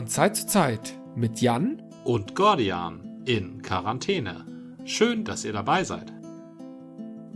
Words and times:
von 0.00 0.08
Zeit 0.08 0.34
zu 0.34 0.46
Zeit 0.46 0.98
mit 1.14 1.42
Jan 1.42 1.82
und 2.04 2.34
Gordian 2.34 3.22
in 3.26 3.60
Quarantäne. 3.60 4.46
Schön, 4.86 5.24
dass 5.24 5.44
ihr 5.44 5.52
dabei 5.52 5.84
seid. 5.84 6.10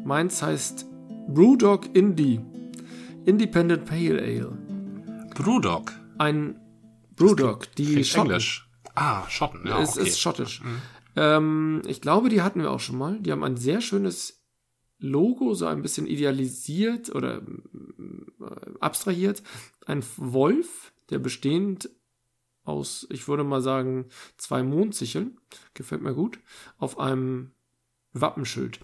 Meins 0.02 0.42
heißt 0.42 0.86
Brewdog 1.28 1.94
Indie. 1.94 2.40
Independent 3.26 3.84
Pale 3.84 4.18
Ale. 4.18 4.58
Brewdog. 5.34 5.92
Ein 6.16 6.58
Brewdog, 7.14 7.70
die 7.76 8.02
Schotten. 8.02 8.30
Englisch. 8.30 8.66
Ah, 8.94 9.28
Schotten, 9.28 9.66
ja. 9.66 9.82
Es 9.82 9.98
okay. 9.98 10.08
ist 10.08 10.18
schottisch. 10.18 10.62
Mhm. 10.62 10.82
Ähm, 11.16 11.82
ich 11.86 12.00
glaube, 12.00 12.30
die 12.30 12.40
hatten 12.40 12.62
wir 12.62 12.70
auch 12.70 12.80
schon 12.80 12.96
mal. 12.96 13.20
Die 13.20 13.30
haben 13.30 13.44
ein 13.44 13.58
sehr 13.58 13.82
schönes 13.82 14.42
Logo, 14.96 15.52
so 15.52 15.66
ein 15.66 15.82
bisschen 15.82 16.06
idealisiert 16.06 17.14
oder 17.14 17.42
äh, 17.42 18.70
abstrahiert. 18.80 19.42
Ein 19.84 20.02
Wolf, 20.16 20.94
der 21.10 21.18
bestehend 21.18 21.90
aus, 22.64 23.06
ich 23.10 23.28
würde 23.28 23.44
mal 23.44 23.60
sagen, 23.60 24.06
zwei 24.36 24.62
Mondsicheln, 24.62 25.38
gefällt 25.74 26.02
mir 26.02 26.14
gut, 26.14 26.38
auf 26.78 26.98
einem 26.98 27.52
Wappenschild. 28.12 28.80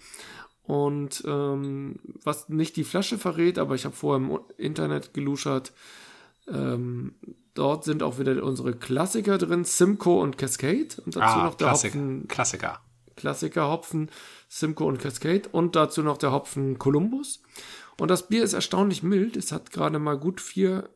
Und 0.63 1.23
ähm, 1.25 1.99
was 2.23 2.49
nicht 2.49 2.75
die 2.75 2.83
Flasche 2.83 3.17
verrät, 3.17 3.57
aber 3.57 3.75
ich 3.75 3.85
habe 3.85 3.95
vorher 3.95 4.25
im 4.25 4.39
Internet 4.57 5.13
geluschert, 5.13 5.73
ähm, 6.47 7.15
dort 7.53 7.83
sind 7.83 8.03
auch 8.03 8.19
wieder 8.19 8.43
unsere 8.43 8.73
Klassiker 8.73 9.37
drin, 9.37 9.63
Simcoe 9.65 10.21
und 10.21 10.37
Cascade. 10.37 10.89
Und 11.05 11.15
dazu 11.15 11.39
ah, 11.39 11.43
noch 11.45 11.55
der 11.55 11.67
Klassik 11.67 11.93
Hopfen. 11.93 12.27
Klassiker. 12.27 12.79
Klassiker 13.15 13.69
Hopfen, 13.69 14.09
Simcoe 14.47 14.85
und 14.85 14.99
Cascade. 14.99 15.49
Und 15.51 15.75
dazu 15.75 16.03
noch 16.03 16.17
der 16.17 16.31
Hopfen 16.31 16.77
Columbus. 16.77 17.41
Und 17.99 18.09
das 18.09 18.27
Bier 18.27 18.43
ist 18.43 18.53
erstaunlich 18.53 19.03
mild. 19.03 19.35
Es 19.35 19.51
hat 19.51 19.71
gerade 19.71 19.99
mal 19.99 20.17
gut 20.17 20.39
4%, 20.39 20.87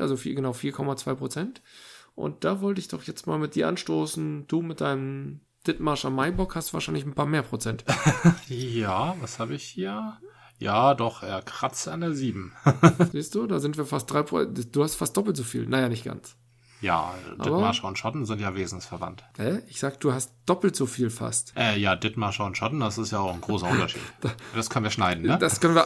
also 0.00 0.16
4, 0.16 0.34
genau 0.34 0.52
4,2%. 0.52 1.60
Und 2.18 2.42
da 2.42 2.60
wollte 2.60 2.80
ich 2.80 2.88
doch 2.88 3.04
jetzt 3.04 3.28
mal 3.28 3.38
mit 3.38 3.54
dir 3.54 3.68
anstoßen. 3.68 4.48
Du 4.48 4.60
mit 4.60 4.80
deinem 4.80 5.40
Dittmarscher 5.68 6.10
Maibock 6.10 6.56
hast 6.56 6.74
wahrscheinlich 6.74 7.06
ein 7.06 7.14
paar 7.14 7.26
mehr 7.26 7.42
Prozent. 7.42 7.84
ja, 8.48 9.14
was 9.20 9.38
habe 9.38 9.54
ich 9.54 9.62
hier? 9.62 10.18
Ja, 10.58 10.94
doch, 10.94 11.22
er 11.22 11.42
kratzt 11.42 11.86
an 11.86 12.00
der 12.00 12.14
7. 12.14 12.52
Siehst 13.12 13.36
du, 13.36 13.46
da 13.46 13.60
sind 13.60 13.76
wir 13.76 13.86
fast 13.86 14.10
drei 14.10 14.24
Prozent. 14.24 14.74
Du 14.74 14.82
hast 14.82 14.96
fast 14.96 15.16
doppelt 15.16 15.36
so 15.36 15.44
viel. 15.44 15.68
Naja, 15.68 15.88
nicht 15.88 16.04
ganz. 16.04 16.34
Ja, 16.80 17.14
Dittmarscher 17.36 17.86
und 17.86 17.98
Schotten 17.98 18.24
sind 18.24 18.40
ja 18.40 18.56
wesensverwandt. 18.56 19.22
Hä? 19.36 19.60
Ich 19.68 19.78
sag, 19.78 20.00
du 20.00 20.12
hast 20.12 20.32
doppelt 20.44 20.74
so 20.74 20.86
viel 20.86 21.10
fast. 21.10 21.52
Äh, 21.56 21.78
ja, 21.78 21.94
Dittmarscher 21.94 22.44
und 22.46 22.56
Schotten, 22.56 22.80
das 22.80 22.98
ist 22.98 23.12
ja 23.12 23.20
auch 23.20 23.32
ein 23.32 23.40
großer 23.40 23.68
Unterschied. 23.70 24.02
das 24.56 24.70
können 24.70 24.84
wir 24.84 24.90
schneiden, 24.90 25.24
ne? 25.24 25.38
Das 25.38 25.60
können 25.60 25.76
wir. 25.76 25.84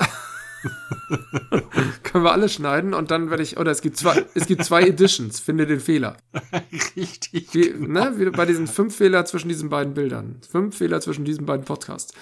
können 2.02 2.24
wir 2.24 2.32
alle 2.32 2.48
schneiden 2.48 2.94
und 2.94 3.10
dann 3.10 3.30
werde 3.30 3.42
ich, 3.42 3.58
oder 3.58 3.70
es 3.70 3.82
gibt 3.82 3.96
zwei, 3.96 4.24
es 4.34 4.46
gibt 4.46 4.64
zwei 4.64 4.82
Editions, 4.82 5.40
finde 5.40 5.66
den 5.66 5.80
Fehler. 5.80 6.16
Richtig. 6.96 7.52
Wie, 7.52 7.70
genau. 7.70 8.10
ne, 8.10 8.18
wie 8.18 8.30
bei 8.30 8.46
diesen 8.46 8.66
fünf 8.66 8.96
Fehler 8.96 9.24
zwischen 9.24 9.48
diesen 9.48 9.68
beiden 9.68 9.94
Bildern. 9.94 10.36
Fünf 10.50 10.76
Fehler 10.76 11.00
zwischen 11.00 11.24
diesen 11.24 11.46
beiden 11.46 11.64
Podcasts 11.64 12.14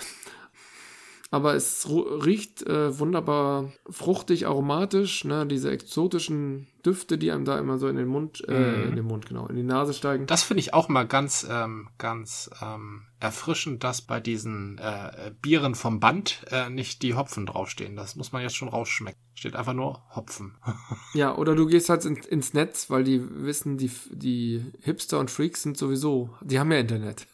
aber 1.30 1.54
es 1.54 1.88
riecht 1.88 2.66
äh, 2.66 2.98
wunderbar 2.98 3.72
fruchtig, 3.88 4.46
aromatisch, 4.48 5.24
ne? 5.24 5.46
diese 5.46 5.70
exotischen 5.70 6.66
Düfte, 6.84 7.18
die 7.18 7.30
einem 7.30 7.44
da 7.44 7.58
immer 7.58 7.78
so 7.78 7.86
in 7.86 7.96
den 7.96 8.08
Mund, 8.08 8.42
äh, 8.48 8.52
mm. 8.52 8.88
in 8.88 8.96
den 8.96 9.04
Mund, 9.04 9.26
genau, 9.26 9.46
in 9.46 9.54
die 9.54 9.62
Nase 9.62 9.94
steigen. 9.94 10.26
Das 10.26 10.42
finde 10.42 10.60
ich 10.60 10.74
auch 10.74 10.88
mal 10.88 11.06
ganz, 11.06 11.46
ähm, 11.48 11.88
ganz 11.98 12.50
ähm, 12.60 13.02
erfrischend, 13.20 13.84
dass 13.84 14.02
bei 14.02 14.18
diesen 14.18 14.78
äh, 14.78 15.30
Bieren 15.40 15.76
vom 15.76 16.00
Band 16.00 16.44
äh, 16.50 16.68
nicht 16.68 17.02
die 17.02 17.14
Hopfen 17.14 17.46
draufstehen. 17.46 17.94
Das 17.94 18.16
muss 18.16 18.32
man 18.32 18.42
jetzt 18.42 18.56
schon 18.56 18.68
rausschmecken. 18.68 19.20
Steht 19.34 19.54
einfach 19.54 19.74
nur 19.74 20.02
Hopfen. 20.14 20.56
ja, 21.14 21.36
oder 21.36 21.54
du 21.54 21.66
gehst 21.66 21.90
halt 21.90 22.04
in, 22.06 22.16
ins 22.16 22.54
Netz, 22.54 22.90
weil 22.90 23.04
die 23.04 23.22
wissen, 23.44 23.78
die, 23.78 23.90
die 24.10 24.64
Hipster 24.80 25.20
und 25.20 25.30
Freaks 25.30 25.62
sind 25.62 25.78
sowieso, 25.78 26.34
die 26.40 26.58
haben 26.58 26.72
ja 26.72 26.78
Internet. 26.78 27.28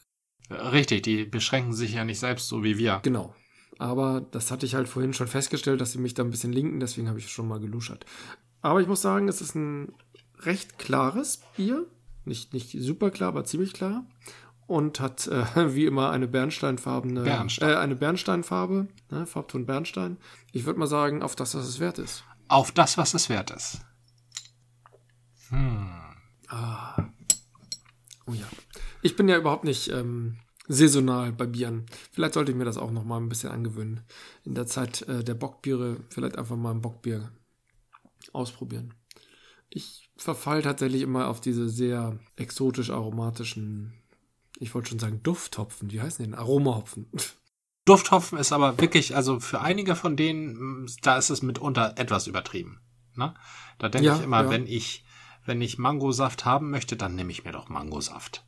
Richtig, 0.51 1.03
die 1.03 1.25
beschränken 1.25 1.73
sich 1.73 1.95
ja 1.95 2.05
nicht 2.05 2.21
selbst 2.21 2.49
so 2.49 2.63
wie 2.63 2.77
wir. 2.79 3.01
Genau. 3.03 3.35
Aber 3.79 4.23
das 4.31 4.51
hatte 4.51 4.65
ich 4.67 4.75
halt 4.75 4.89
vorhin 4.89 5.13
schon 5.13 5.27
festgestellt, 5.29 5.81
dass 5.81 5.93
sie 5.93 5.99
mich 5.99 6.15
da 6.15 6.23
ein 6.23 6.31
bisschen 6.31 6.53
linken, 6.53 6.81
deswegen 6.81 7.09
habe 7.09 7.19
ich 7.19 7.31
schon 7.31 7.49
mal 7.49 7.61
geluschert. 7.61 8.07
Aber 8.63 8.81
ich 8.81 8.89
muss 8.89 9.03
sagen, 9.03 9.29
es 9.29 9.41
ist 9.41 9.55
ein 9.55 9.93
recht 10.41 10.79
klares 10.79 11.41
Bier. 11.57 11.87
Nicht, 12.25 12.55
nicht 12.55 12.77
super 12.81 13.11
klar, 13.11 13.29
aber 13.29 13.45
ziemlich 13.45 13.73
klar. 13.73 14.07
Und 14.67 14.99
hat 14.99 15.29
äh, 15.29 15.45
wie 15.75 15.85
immer 15.85 16.11
eine 16.11 16.27
bernsteinfarbene, 16.27 17.23
Bernstein. 17.23 17.71
äh, 17.71 17.77
eine 17.77 17.97
Bernsteinfarbe, 17.97 18.89
ne, 19.11 19.27
Farbton 19.27 19.67
Bernstein. 19.67 20.17
Ich 20.53 20.65
würde 20.67 20.79
mal 20.81 20.87
sagen, 20.87 21.23
auf 21.23 21.37
das, 21.37 21.55
was 21.55 21.69
es 21.69 21.79
wert 21.79 21.99
ist. 21.99 22.25
Auf 22.49 22.73
das, 22.73 22.99
was 22.99 23.15
es 23.15 23.29
wert 23.29 23.51
ist. 23.51 23.81
Hm. 25.51 25.89
Ah. 26.49 26.97
Oh 28.27 28.33
ja. 28.33 28.47
Ich 29.03 29.15
bin 29.15 29.29
ja 29.29 29.37
überhaupt 29.37 29.65
nicht 29.65 29.89
ähm, 29.93 30.39
saisonal 30.69 31.33
bei 31.33 31.47
Bieren. 31.47 31.87
Vielleicht 32.13 32.35
sollte 32.35 32.53
ich 32.53 32.59
mir 32.59 32.65
das 32.65 32.79
auch 32.79 32.91
noch 32.91 33.05
mal 33.05 33.19
ein 33.19 33.29
bisschen 33.29 33.51
angewöhnen. 33.51 34.01
In 34.45 34.55
der 34.55 34.67
Zeit 34.67 35.03
äh, 35.03 35.23
der 35.23 35.35
Bockbiere 35.35 35.99
vielleicht 36.11 36.37
einfach 36.37 36.57
mal 36.57 36.73
ein 36.73 36.81
Bockbier 36.81 37.31
ausprobieren. 38.33 38.95
Ich 39.69 40.11
verfall 40.17 40.63
tatsächlich 40.63 41.03
immer 41.03 41.29
auf 41.29 41.41
diese 41.41 41.69
sehr 41.69 42.19
exotisch 42.37 42.91
aromatischen, 42.91 43.93
ich 44.59 44.75
wollte 44.75 44.91
schon 44.91 44.99
sagen 44.99 45.23
Dufthopfen. 45.23 45.91
Wie 45.91 46.01
heißen 46.01 46.25
die 46.25 46.31
denn? 46.31 46.39
Aromahopfen. 46.39 47.11
Dufthopfen 47.85 48.39
ist 48.39 48.53
aber 48.53 48.81
wirklich, 48.81 49.15
also 49.15 49.39
für 49.39 49.61
einige 49.61 49.95
von 49.95 50.17
denen, 50.17 50.91
da 51.03 51.19
ist 51.19 51.31
es 51.31 51.43
mitunter 51.43 51.95
etwas 51.97 52.27
übertrieben. 52.27 52.81
Ne? 53.15 53.35
Da 53.79 53.89
denke 53.89 54.09
ja, 54.09 54.17
ich 54.17 54.23
immer, 54.23 54.45
ja. 54.45 54.51
wenn 54.51 54.67
ich, 54.67 55.05
wenn 55.45 55.61
ich 55.61 55.79
Mangosaft 55.79 56.45
haben 56.45 56.71
möchte, 56.71 56.97
dann 56.97 57.15
nehme 57.15 57.31
ich 57.31 57.45
mir 57.45 57.53
doch 57.53 57.69
Mangosaft. 57.69 58.46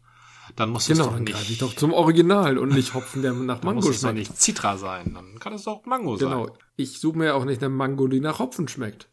Dann 0.56 0.70
muss 0.70 0.86
genau, 0.86 1.00
es 1.00 1.06
doch 1.06 1.14
dann 1.14 1.24
nicht. 1.24 1.50
ich 1.50 1.58
doch 1.58 1.74
zum 1.74 1.92
Original 1.92 2.58
und 2.58 2.70
nicht 2.70 2.94
Hopfen, 2.94 3.22
der 3.22 3.32
nach 3.32 3.62
Mango 3.62 3.80
muss 3.80 3.96
es 3.96 4.00
doch 4.00 4.12
nicht 4.12 4.36
Citra 4.36 4.76
sein. 4.76 5.14
Dann 5.14 5.38
kann 5.38 5.52
es 5.52 5.64
doch 5.64 5.84
Mango 5.86 6.16
genau. 6.16 6.46
sein. 6.46 6.54
Genau. 6.54 6.58
Ich 6.76 7.00
suche 7.00 7.18
mir 7.18 7.24
ja 7.26 7.34
auch 7.34 7.44
nicht 7.44 7.62
eine 7.62 7.68
Mango, 7.68 8.06
die 8.06 8.20
nach 8.20 8.38
Hopfen 8.38 8.68
schmeckt. 8.68 9.08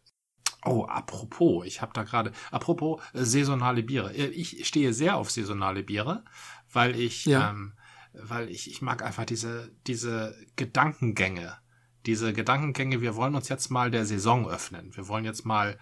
Oh, 0.64 0.84
apropos, 0.84 1.64
ich 1.64 1.80
habe 1.80 1.92
da 1.94 2.02
gerade, 2.02 2.32
apropos 2.50 3.00
äh, 3.12 3.24
saisonale 3.24 3.82
Biere. 3.82 4.12
Äh, 4.14 4.26
ich 4.26 4.66
stehe 4.66 4.92
sehr 4.92 5.16
auf 5.16 5.30
saisonale 5.30 5.84
Biere, 5.84 6.24
weil 6.72 6.98
ich, 6.98 7.24
ja. 7.26 7.50
ähm, 7.50 7.74
weil 8.12 8.50
ich, 8.50 8.68
ich 8.68 8.82
mag 8.82 9.04
einfach 9.04 9.24
diese, 9.24 9.70
diese 9.86 10.34
Gedankengänge. 10.56 11.56
Diese 12.04 12.32
Gedankengänge, 12.32 13.00
wir 13.00 13.14
wollen 13.14 13.34
uns 13.34 13.48
jetzt 13.48 13.70
mal 13.70 13.90
der 13.90 14.06
Saison 14.06 14.48
öffnen. 14.48 14.94
Wir 14.96 15.06
wollen 15.08 15.24
jetzt 15.24 15.44
mal, 15.44 15.78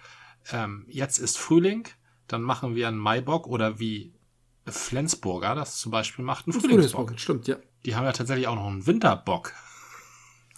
ähm, 0.53 0.87
jetzt 0.89 1.19
ist 1.19 1.39
Frühling, 1.39 1.89
dann 2.27 2.43
machen 2.43 2.75
wir 2.75 2.89
einen 2.89 2.99
Maibock 2.99 3.47
oder 3.47 3.79
wie 3.79 4.15
Flensburger 4.67 5.55
das 5.55 5.77
zum 5.77 5.93
Beispiel 5.93 6.25
macht, 6.25 6.47
einen 6.47 6.61
Frühlingsbock. 6.61 7.13
Stimmt, 7.17 7.49
ja. 7.49 7.57
Die 7.85 7.95
haben 7.95 8.05
ja 8.05 8.13
tatsächlich 8.13 8.49
auch 8.49 8.55
noch 8.55 8.67
einen 8.67 8.87
Winterbock. 8.87 9.53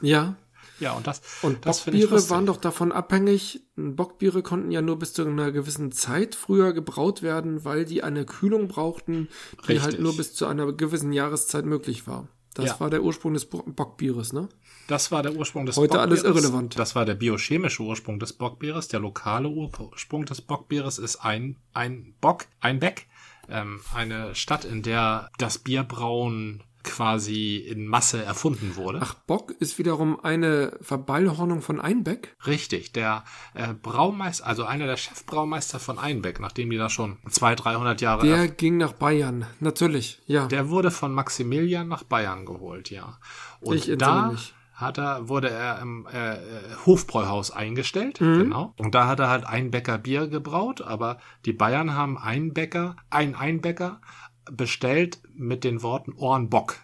Ja. 0.00 0.37
Ja, 0.78 0.93
und 0.93 1.06
das, 1.06 1.22
und 1.41 1.65
das 1.65 1.84
Bockbiere 1.84 2.28
waren 2.28 2.45
doch 2.45 2.59
davon 2.59 2.93
abhängig. 2.93 3.62
Bockbiere 3.77 4.43
konnten 4.43 4.71
ja 4.71 4.83
nur 4.83 4.99
bis 4.99 5.15
zu 5.15 5.25
einer 5.25 5.50
gewissen 5.50 5.91
Zeit 5.91 6.34
früher 6.34 6.75
gebraut 6.75 7.22
werden, 7.22 7.65
weil 7.65 7.87
die 7.87 8.03
eine 8.03 8.27
Kühlung 8.27 8.69
brauchten, 8.69 9.28
die 9.53 9.56
halt 9.56 9.69
Richtig. 9.69 9.83
halt 9.84 10.00
nur 10.00 10.16
bis 10.16 10.34
zu 10.34 10.47
einer 10.47 10.71
gewissen 10.72 11.12
Jahreszeit 11.12 11.65
möglich 11.65 12.06
war. 12.06 12.28
Das 12.53 12.66
ja. 12.66 12.81
war 12.81 12.91
der 12.91 13.03
Ursprung 13.03 13.34
des 13.34 13.47
Bockbieres, 13.47 14.33
ne? 14.33 14.49
Das 14.87 15.12
war 15.12 15.22
der 15.22 15.34
Ursprung 15.34 15.66
des 15.66 15.77
Heute 15.77 15.99
Bockbieres. 15.99 16.25
alles 16.25 16.37
irrelevant. 16.37 16.78
Das 16.78 16.95
war 16.95 17.05
der 17.05 17.15
biochemische 17.15 17.83
Ursprung 17.83 18.19
des 18.19 18.33
Bockbieres. 18.33 18.89
Der 18.89 19.00
lokale 19.00 19.49
Ursprung 19.49 20.25
des 20.25 20.41
Bockbieres 20.41 20.99
ist 20.99 21.16
ein, 21.16 21.56
ein 21.75 22.15
Bock, 22.21 22.47
ein 22.61 22.78
Beck 22.78 23.06
ähm, 23.49 23.81
eine 23.95 24.34
Stadt, 24.34 24.65
in 24.65 24.83
der 24.83 25.31
das 25.39 25.59
Bierbrauen 25.59 26.62
quasi 26.87 27.57
in 27.57 27.87
Masse 27.87 28.22
erfunden 28.22 28.77
wurde. 28.77 29.01
Ach, 29.03 29.15
Bock 29.15 29.51
ist 29.59 29.78
wiederum 29.78 30.21
eine 30.25 30.78
Verballhornung 30.81 31.60
von 31.60 31.81
Einbeck? 31.81 32.37
Richtig, 32.47 32.93
der 32.93 33.25
äh, 33.54 33.75
Braumeister, 33.75 34.47
also 34.47 34.65
einer 34.65 34.87
der 34.87 34.97
Chefbraumeister 34.97 35.81
von 35.81 35.98
Einbeck, 35.98 36.41
nachdem 36.41 36.71
die 36.71 36.78
da 36.78 36.89
schon 36.89 37.19
200, 37.28 37.65
300 37.65 38.01
Jahre... 38.01 38.27
Der 38.27 38.48
ging 38.48 38.77
nach 38.77 38.93
Bayern, 38.93 39.47
natürlich, 39.59 40.22
ja. 40.27 40.47
Der 40.47 40.71
wurde 40.71 40.91
von 40.93 41.13
Maximilian 41.13 41.89
nach 41.89 42.04
Bayern 42.04 42.47
geholt, 42.47 42.91
ja. 42.91 43.19
Und 43.60 43.77
ich 43.77 43.98
da 43.98 44.28
mich 44.28 44.54
hat 44.77 44.99
er, 44.99 45.28
wurde 45.28 45.49
er 45.49 45.81
im 45.81 46.07
äh, 46.07 46.37
Hofbräuhaus 46.84 47.51
eingestellt, 47.51 48.21
mhm. 48.21 48.39
genau. 48.39 48.75
Und 48.77 48.95
da 48.95 49.07
hat 49.07 49.21
er 49.21 49.31
halt 49.31 49.47
ein 49.47 49.71
Bäcker 49.71 49.97
Bier 49.97 50.28
gebraut, 50.28 50.83
aber 50.83 51.19
die 51.47 51.55
Bayern 51.55 51.95
haben 51.95 52.19
einen 52.19 52.53
Bäcker, 52.53 52.95
ein 53.09 53.34
Einbäcker 53.34 54.03
bestellt 54.51 55.19
mit 55.34 55.65
den 55.65 55.83
Worten 55.83 56.13
Ohrenbock. 56.13 56.77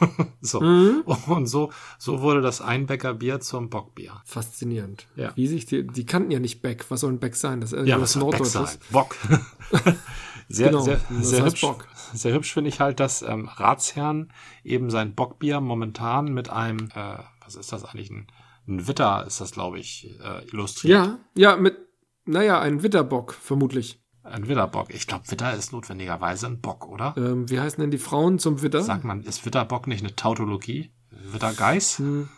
so. 0.42 0.60
Mhm. 0.60 1.04
Und 1.26 1.46
so, 1.46 1.72
so 1.98 2.20
wurde 2.20 2.42
das 2.42 2.60
Einbäcker 2.60 3.14
Bier 3.14 3.40
zum 3.40 3.70
Bockbier. 3.70 4.20
Faszinierend. 4.26 5.06
Ja. 5.16 5.32
Wie 5.34 5.46
sich 5.46 5.64
die, 5.64 5.86
die 5.86 6.04
kannten 6.04 6.30
ja 6.30 6.38
nicht 6.38 6.60
Beck. 6.60 6.84
Was 6.90 7.00
soll 7.00 7.12
ein 7.12 7.18
Beck 7.18 7.36
sein? 7.36 7.62
Das 7.62 7.72
ist 7.72 7.86
ja, 7.86 7.98
was 7.98 8.14
Norddeutsch? 8.16 8.78
Bock. 8.90 9.16
sehr, 10.48 10.68
genau, 10.68 10.82
sehr, 10.82 11.00
sehr 11.20 11.46
hübsch. 11.46 11.62
Bock 11.62 11.86
sehr 12.12 12.32
hübsch 12.34 12.52
finde 12.52 12.68
ich 12.68 12.80
halt, 12.80 13.00
dass 13.00 13.22
ähm, 13.22 13.48
Ratsherrn 13.48 14.32
eben 14.64 14.90
sein 14.90 15.14
Bockbier 15.14 15.60
momentan 15.60 16.32
mit 16.32 16.50
einem, 16.50 16.88
äh, 16.94 17.18
was 17.44 17.54
ist 17.54 17.72
das 17.72 17.84
eigentlich, 17.84 18.10
ein, 18.10 18.26
ein 18.68 18.86
Witter 18.86 19.24
ist 19.26 19.40
das, 19.40 19.52
glaube 19.52 19.78
ich, 19.78 20.08
äh, 20.22 20.44
illustriert. 20.48 21.06
Ja, 21.06 21.18
ja, 21.34 21.56
mit, 21.56 21.76
naja, 22.24 22.60
ein 22.60 22.82
Witterbock, 22.82 23.34
vermutlich. 23.34 23.98
Ein 24.24 24.46
Widderbock. 24.46 24.94
Ich 24.94 25.08
glaube, 25.08 25.28
Widder 25.30 25.52
ist 25.54 25.72
notwendigerweise 25.72 26.46
ein 26.46 26.60
Bock, 26.60 26.86
oder? 26.88 27.14
Ähm, 27.16 27.50
wie 27.50 27.58
heißen 27.58 27.80
denn 27.80 27.90
die 27.90 27.98
Frauen 27.98 28.38
zum 28.38 28.62
Widder? 28.62 28.82
Sagt 28.82 29.02
man, 29.02 29.22
ist 29.24 29.44
Widderbock 29.44 29.88
nicht 29.88 30.04
eine 30.04 30.14
Tautologie? 30.14 30.92
Widdergeiß? 31.10 31.98
Hm. 31.98 32.28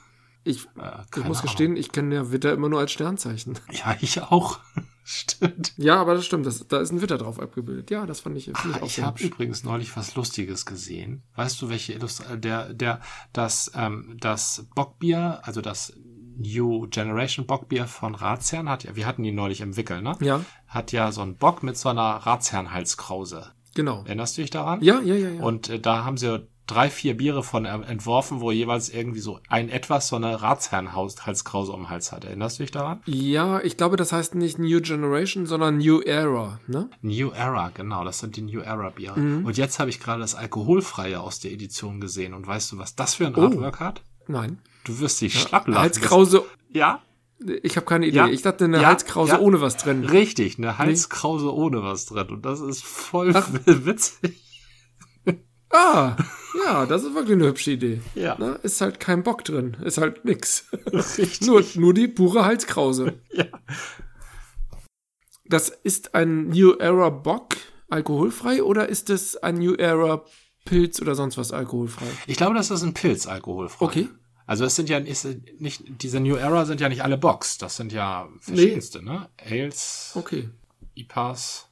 Ich, 0.45 0.65
Äh, 0.79 1.03
ich 1.17 1.25
muss 1.25 1.39
Ahnung. 1.39 1.43
gestehen, 1.43 1.77
ich 1.77 1.93
kenne 1.93 2.15
ja 2.15 2.33
Widder 2.33 2.53
immer 2.55 2.69
nur 2.71 2.81
als 2.81 2.93
Sternzeichen. 2.93 3.59
Ja, 3.71 3.97
ich 4.01 4.23
auch. 4.23 4.61
Stimmt. 5.07 5.75
Ja, 5.77 6.01
aber 6.01 6.15
das 6.15 6.25
stimmt. 6.25 6.47
Das, 6.47 6.67
da 6.67 6.81
ist 6.81 6.91
ein 6.91 7.03
Widder 7.03 7.19
drauf 7.19 7.39
abgebildet. 7.39 7.91
Ja, 7.91 8.07
das 8.07 8.21
fand 8.21 8.39
ich, 8.39 8.47
find 8.47 8.57
ich 8.77 8.83
Ah, 8.83 8.85
ich 8.87 9.03
habe 9.03 9.23
übrigens 9.23 9.63
neulich 9.63 9.95
was 9.97 10.15
Lustiges 10.15 10.65
gesehen. 10.65 11.23
Weißt 11.37 11.61
du, 11.61 11.69
welche 11.69 11.93
Illustration, 11.93 12.41
der, 12.41 12.73
der, 12.73 13.01
das, 13.35 13.71
ähm, 13.75 14.17
das 14.19 14.67
Bockbier, 14.75 15.41
also 15.43 15.61
das 15.61 15.93
New 16.37 16.89
Generation 16.89 17.47
Bockbier 17.47 17.87
von 17.87 18.15
Ratsherrn 18.15 18.69
hat 18.69 18.85
ja, 18.85 18.97
wir 18.97 19.07
hatten 19.07 19.23
ihn 19.25 19.35
neulich 19.35 19.61
im 19.61 19.77
Wickel, 19.77 20.01
ne? 20.03 20.17
Ja, 20.21 20.41
Hat 20.67 20.91
ja 20.91 21.13
so 21.13 21.21
einen 21.21 21.37
Bock 21.37 21.63
mit 21.63 21.77
so 21.77 21.91
einer 21.91 22.17
Ratsherrn-Halskrause. 22.27 23.53
genau. 23.75 24.03
Erinnerst 24.05 24.37
du 24.39 24.41
dich 24.43 24.51
daran? 24.51 24.83
Ja, 24.83 25.01
ja, 25.01 25.15
ja, 25.15 25.29
ja. 25.29 25.43
Und 25.43 25.69
äh, 25.69 25.79
da 25.79 26.05
haben 26.05 26.17
sie 26.17 26.49
drei, 26.67 26.89
vier 26.91 27.17
Biere 27.17 27.43
von 27.43 27.65
entworfen, 27.67 28.41
wo 28.41 28.51
jeweils 28.51 28.89
irgendwie 28.89 29.21
so 29.21 29.39
ein 29.49 29.69
etwas 29.69 30.09
so 30.09 30.17
eine 30.17 30.41
Ratsherren-Halskrause 30.41 31.73
um 31.73 31.83
den 31.83 31.91
Hals 31.91 32.13
hat. 32.13 32.25
Erinnerst 32.25 32.59
du 32.59 32.63
dich 32.63 32.71
daran? 32.71 33.01
ja, 33.07 33.61
ich 33.61 33.77
glaube, 33.77 33.97
das 33.97 34.13
heißt 34.13 34.35
nicht 34.35 34.59
New 34.59 34.81
Generation, 34.81 35.47
sondern 35.47 35.79
New 35.79 36.01
Era, 36.01 36.61
ne? 36.67 36.89
New 37.03 37.31
Era, 37.31 37.71
genau, 37.75 38.05
das 38.05 38.19
sind 38.21 38.37
die 38.37 38.43
New 38.43 38.61
Era 38.61 38.91
Biere. 38.91 39.19
Mhm. 39.19 39.45
Und 39.47 39.57
jetzt 39.57 39.79
habe 39.79 39.91
ich 39.91 40.01
gerade 40.01 40.21
das 40.21 40.35
Alkoholfreie 40.35 41.21
aus 41.21 41.41
der 41.41 41.53
Edition 41.53 42.01
gesehen. 42.01 42.35
Und 42.35 42.47
weißt 42.47 42.73
du, 42.73 42.79
was 42.79 42.95
das 42.97 43.15
für 43.15 43.27
ein 43.27 43.35
Oh. 43.37 43.43
Artwork 43.43 43.81
hat? 43.81 44.03
Nein. 44.27 44.59
Du 44.85 44.99
wirst 45.01 45.21
dich 45.21 45.39
schlapp 45.41 45.67
lachen. 45.69 45.81
Halskrause, 45.83 46.45
Ja, 46.71 47.01
ich 47.63 47.77
habe 47.77 47.85
keine 47.85 48.07
Idee. 48.07 48.17
Ja. 48.17 48.29
Ich 48.29 48.43
dachte, 48.43 48.65
eine 48.65 48.81
Ja. 48.81 48.89
Halskrause 48.89 49.33
Ja. 49.33 49.39
ohne 49.41 49.61
was 49.61 49.77
drin. 49.77 50.05
richtig, 50.05 50.57
eine 50.59 50.79
Halskrause 50.79 51.53
ohne 51.53 51.83
was 51.83 52.07
drin. 52.07 52.29
Und 52.29 52.47
das 52.47 52.61
ist 52.61 52.83
voll 52.85 53.33
Ach. 53.35 53.49
witzig. 53.67 54.41
Ah, 55.75 56.17
ja, 56.65 56.87
das 56.87 57.03
ist 57.03 57.15
wirklich 57.15 57.35
eine 57.35 57.47
hübsche 57.47 57.73
Idee. 57.73 58.01
Ja. 58.15 58.39
Ne? 58.39 58.61
Ist 58.63 58.81
halt 58.81 59.01
kein 59.01 59.25
Bock 59.25 59.45
drin. 59.45 59.77
Ist 59.83 59.99
halt 59.99 60.25
nix. 60.25 60.67
Nur, 61.45 61.65
nur 61.75 61.93
die 61.95 62.09
pure 62.09 62.45
Halskrause. 62.45 63.15
Ja. 63.33 63.47
Das 65.47 65.69
ist 65.69 66.15
ein 66.15 66.49
New 66.49 66.73
Era 66.79 67.11
Bock, 67.11 67.57
alkoholfrei, 67.91 68.63
oder 68.63 68.89
ist 68.89 69.11
es 69.11 69.37
ein 69.37 69.57
New 69.57 69.75
Era 69.75 70.25
Pilz 70.65 71.03
oder 71.03 71.15
sonst 71.15 71.37
was 71.37 71.53
alkoholfrei? 71.53 72.07
Ich 72.27 72.39
glaube, 72.39 72.55
das 72.55 72.71
ist 72.71 72.83
ein 72.83 72.95
Pilz 72.95 73.27
alkoholfrei. 73.27 73.85
Okay. 73.85 74.09
Also 74.47 74.65
es 74.65 74.75
sind 74.77 74.89
ja 74.89 74.99
ist 74.99 75.27
nicht, 75.59 75.83
diese 76.03 76.21
New 76.21 76.37
Era 76.37 76.65
sind 76.65 76.81
ja 76.81 76.89
nicht 76.89 77.03
alle 77.03 77.19
Box. 77.19 77.59
Das 77.59 77.77
sind 77.77 77.93
ja 77.93 78.29
verschiedenste, 78.41 79.03
ne? 79.03 79.29
Ales, 79.39 80.13
Okay. 80.15 80.49
IPAs. 80.95 81.69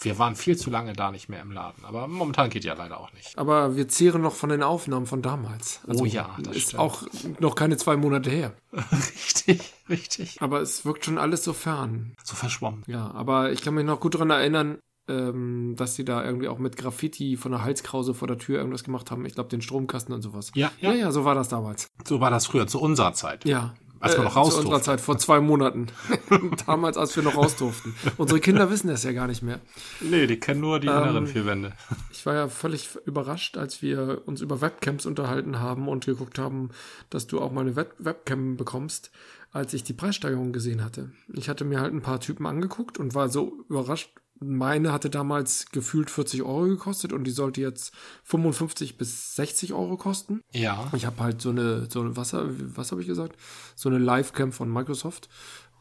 Wir 0.00 0.18
waren 0.18 0.36
viel 0.36 0.56
zu 0.56 0.70
lange 0.70 0.92
da 0.92 1.10
nicht 1.10 1.28
mehr 1.28 1.40
im 1.40 1.52
Laden. 1.52 1.84
Aber 1.84 2.06
momentan 2.08 2.50
geht 2.50 2.64
ja 2.64 2.74
leider 2.74 2.98
auch 3.00 3.12
nicht. 3.12 3.38
Aber 3.38 3.76
wir 3.76 3.88
zehren 3.88 4.22
noch 4.22 4.34
von 4.34 4.50
den 4.50 4.62
Aufnahmen 4.62 5.06
von 5.06 5.22
damals. 5.22 5.80
Also 5.86 6.02
Oh 6.04 6.06
ja, 6.06 6.36
das 6.42 6.56
ist 6.56 6.62
stimmt. 6.68 6.80
auch 6.80 7.02
noch 7.38 7.54
keine 7.54 7.76
zwei 7.76 7.96
Monate 7.96 8.30
her. 8.30 8.54
Richtig, 8.92 9.72
richtig. 9.88 10.42
Aber 10.42 10.60
es 10.60 10.84
wirkt 10.84 11.04
schon 11.04 11.18
alles 11.18 11.44
so 11.44 11.52
fern. 11.52 12.14
So 12.24 12.34
verschwommen. 12.34 12.82
Ja, 12.86 13.10
aber 13.12 13.52
ich 13.52 13.62
kann 13.62 13.74
mich 13.74 13.84
noch 13.84 14.00
gut 14.00 14.14
daran 14.14 14.30
erinnern, 14.30 14.78
ähm, 15.08 15.74
dass 15.76 15.94
sie 15.94 16.04
da 16.04 16.24
irgendwie 16.24 16.48
auch 16.48 16.58
mit 16.58 16.76
Graffiti 16.76 17.36
von 17.36 17.52
der 17.52 17.62
Halskrause 17.62 18.14
vor 18.14 18.26
der 18.28 18.38
Tür 18.38 18.58
irgendwas 18.58 18.84
gemacht 18.84 19.10
haben. 19.10 19.26
Ich 19.26 19.34
glaube, 19.34 19.50
den 19.50 19.60
Stromkasten 19.60 20.14
und 20.14 20.22
sowas. 20.22 20.50
Ja, 20.54 20.70
Ja, 20.80 20.92
ja. 20.92 20.96
ja, 20.96 21.12
so 21.12 21.24
war 21.24 21.34
das 21.34 21.48
damals. 21.48 21.86
So 22.06 22.20
war 22.20 22.30
das 22.30 22.46
früher, 22.46 22.66
zu 22.66 22.80
unserer 22.80 23.12
Zeit. 23.12 23.44
Ja. 23.44 23.74
Als 24.04 24.16
wir 24.16 24.24
noch 24.24 24.36
raus 24.36 24.50
Zu 24.52 24.58
unserer 24.58 24.70
durften. 24.72 24.84
Zeit, 24.84 25.00
vor 25.00 25.18
zwei 25.18 25.40
Monaten. 25.40 25.86
damals, 26.66 26.96
als 26.96 27.16
wir 27.16 27.22
noch 27.22 27.36
raus 27.36 27.56
durften. 27.56 27.94
Unsere 28.16 28.40
Kinder 28.40 28.70
wissen 28.70 28.88
das 28.88 29.02
ja 29.04 29.12
gar 29.12 29.26
nicht 29.26 29.42
mehr. 29.42 29.60
Nee, 30.00 30.26
die 30.26 30.38
kennen 30.38 30.60
nur 30.60 30.78
die 30.80 30.86
Ähm, 30.88 30.94
inneren 31.02 31.26
vier 31.26 31.46
Wände. 31.46 31.72
Ich 32.12 32.24
war 32.26 32.34
ja 32.34 32.48
völlig 32.48 32.90
überrascht, 33.06 33.56
als 33.56 33.82
wir 33.82 34.22
uns 34.26 34.40
über 34.40 34.60
Webcams 34.60 35.06
unterhalten 35.06 35.60
haben 35.60 35.88
und 35.88 36.06
geguckt 36.06 36.38
haben, 36.38 36.70
dass 37.10 37.26
du 37.26 37.40
auch 37.40 37.50
mal 37.52 37.62
eine 37.62 37.76
Web 37.76 37.94
Webcam 37.98 38.56
bekommst, 38.56 39.10
als 39.52 39.72
ich 39.74 39.84
die 39.84 39.92
Preissteigerung 39.92 40.52
gesehen 40.52 40.84
hatte. 40.84 41.10
Ich 41.32 41.48
hatte 41.48 41.64
mir 41.64 41.80
halt 41.80 41.92
ein 41.92 42.02
paar 42.02 42.20
Typen 42.20 42.46
angeguckt 42.46 42.98
und 42.98 43.14
war 43.14 43.28
so 43.28 43.64
überrascht. 43.68 44.10
Meine 44.46 44.92
hatte 44.92 45.10
damals 45.10 45.66
gefühlt 45.66 46.10
40 46.10 46.42
Euro 46.42 46.66
gekostet 46.66 47.12
und 47.12 47.24
die 47.24 47.30
sollte 47.30 47.60
jetzt 47.60 47.92
55 48.24 48.96
bis 48.96 49.34
60 49.36 49.72
Euro 49.72 49.96
kosten. 49.96 50.40
Ja. 50.52 50.90
Ich 50.94 51.06
habe 51.06 51.22
halt 51.22 51.40
so 51.40 51.50
eine, 51.50 51.88
so 51.90 52.00
eine 52.00 52.16
was, 52.16 52.34
was 52.34 52.90
habe 52.90 53.00
ich 53.00 53.06
gesagt? 53.06 53.36
So 53.74 53.88
eine 53.88 53.98
Livecam 53.98 54.52
von 54.52 54.72
Microsoft, 54.72 55.28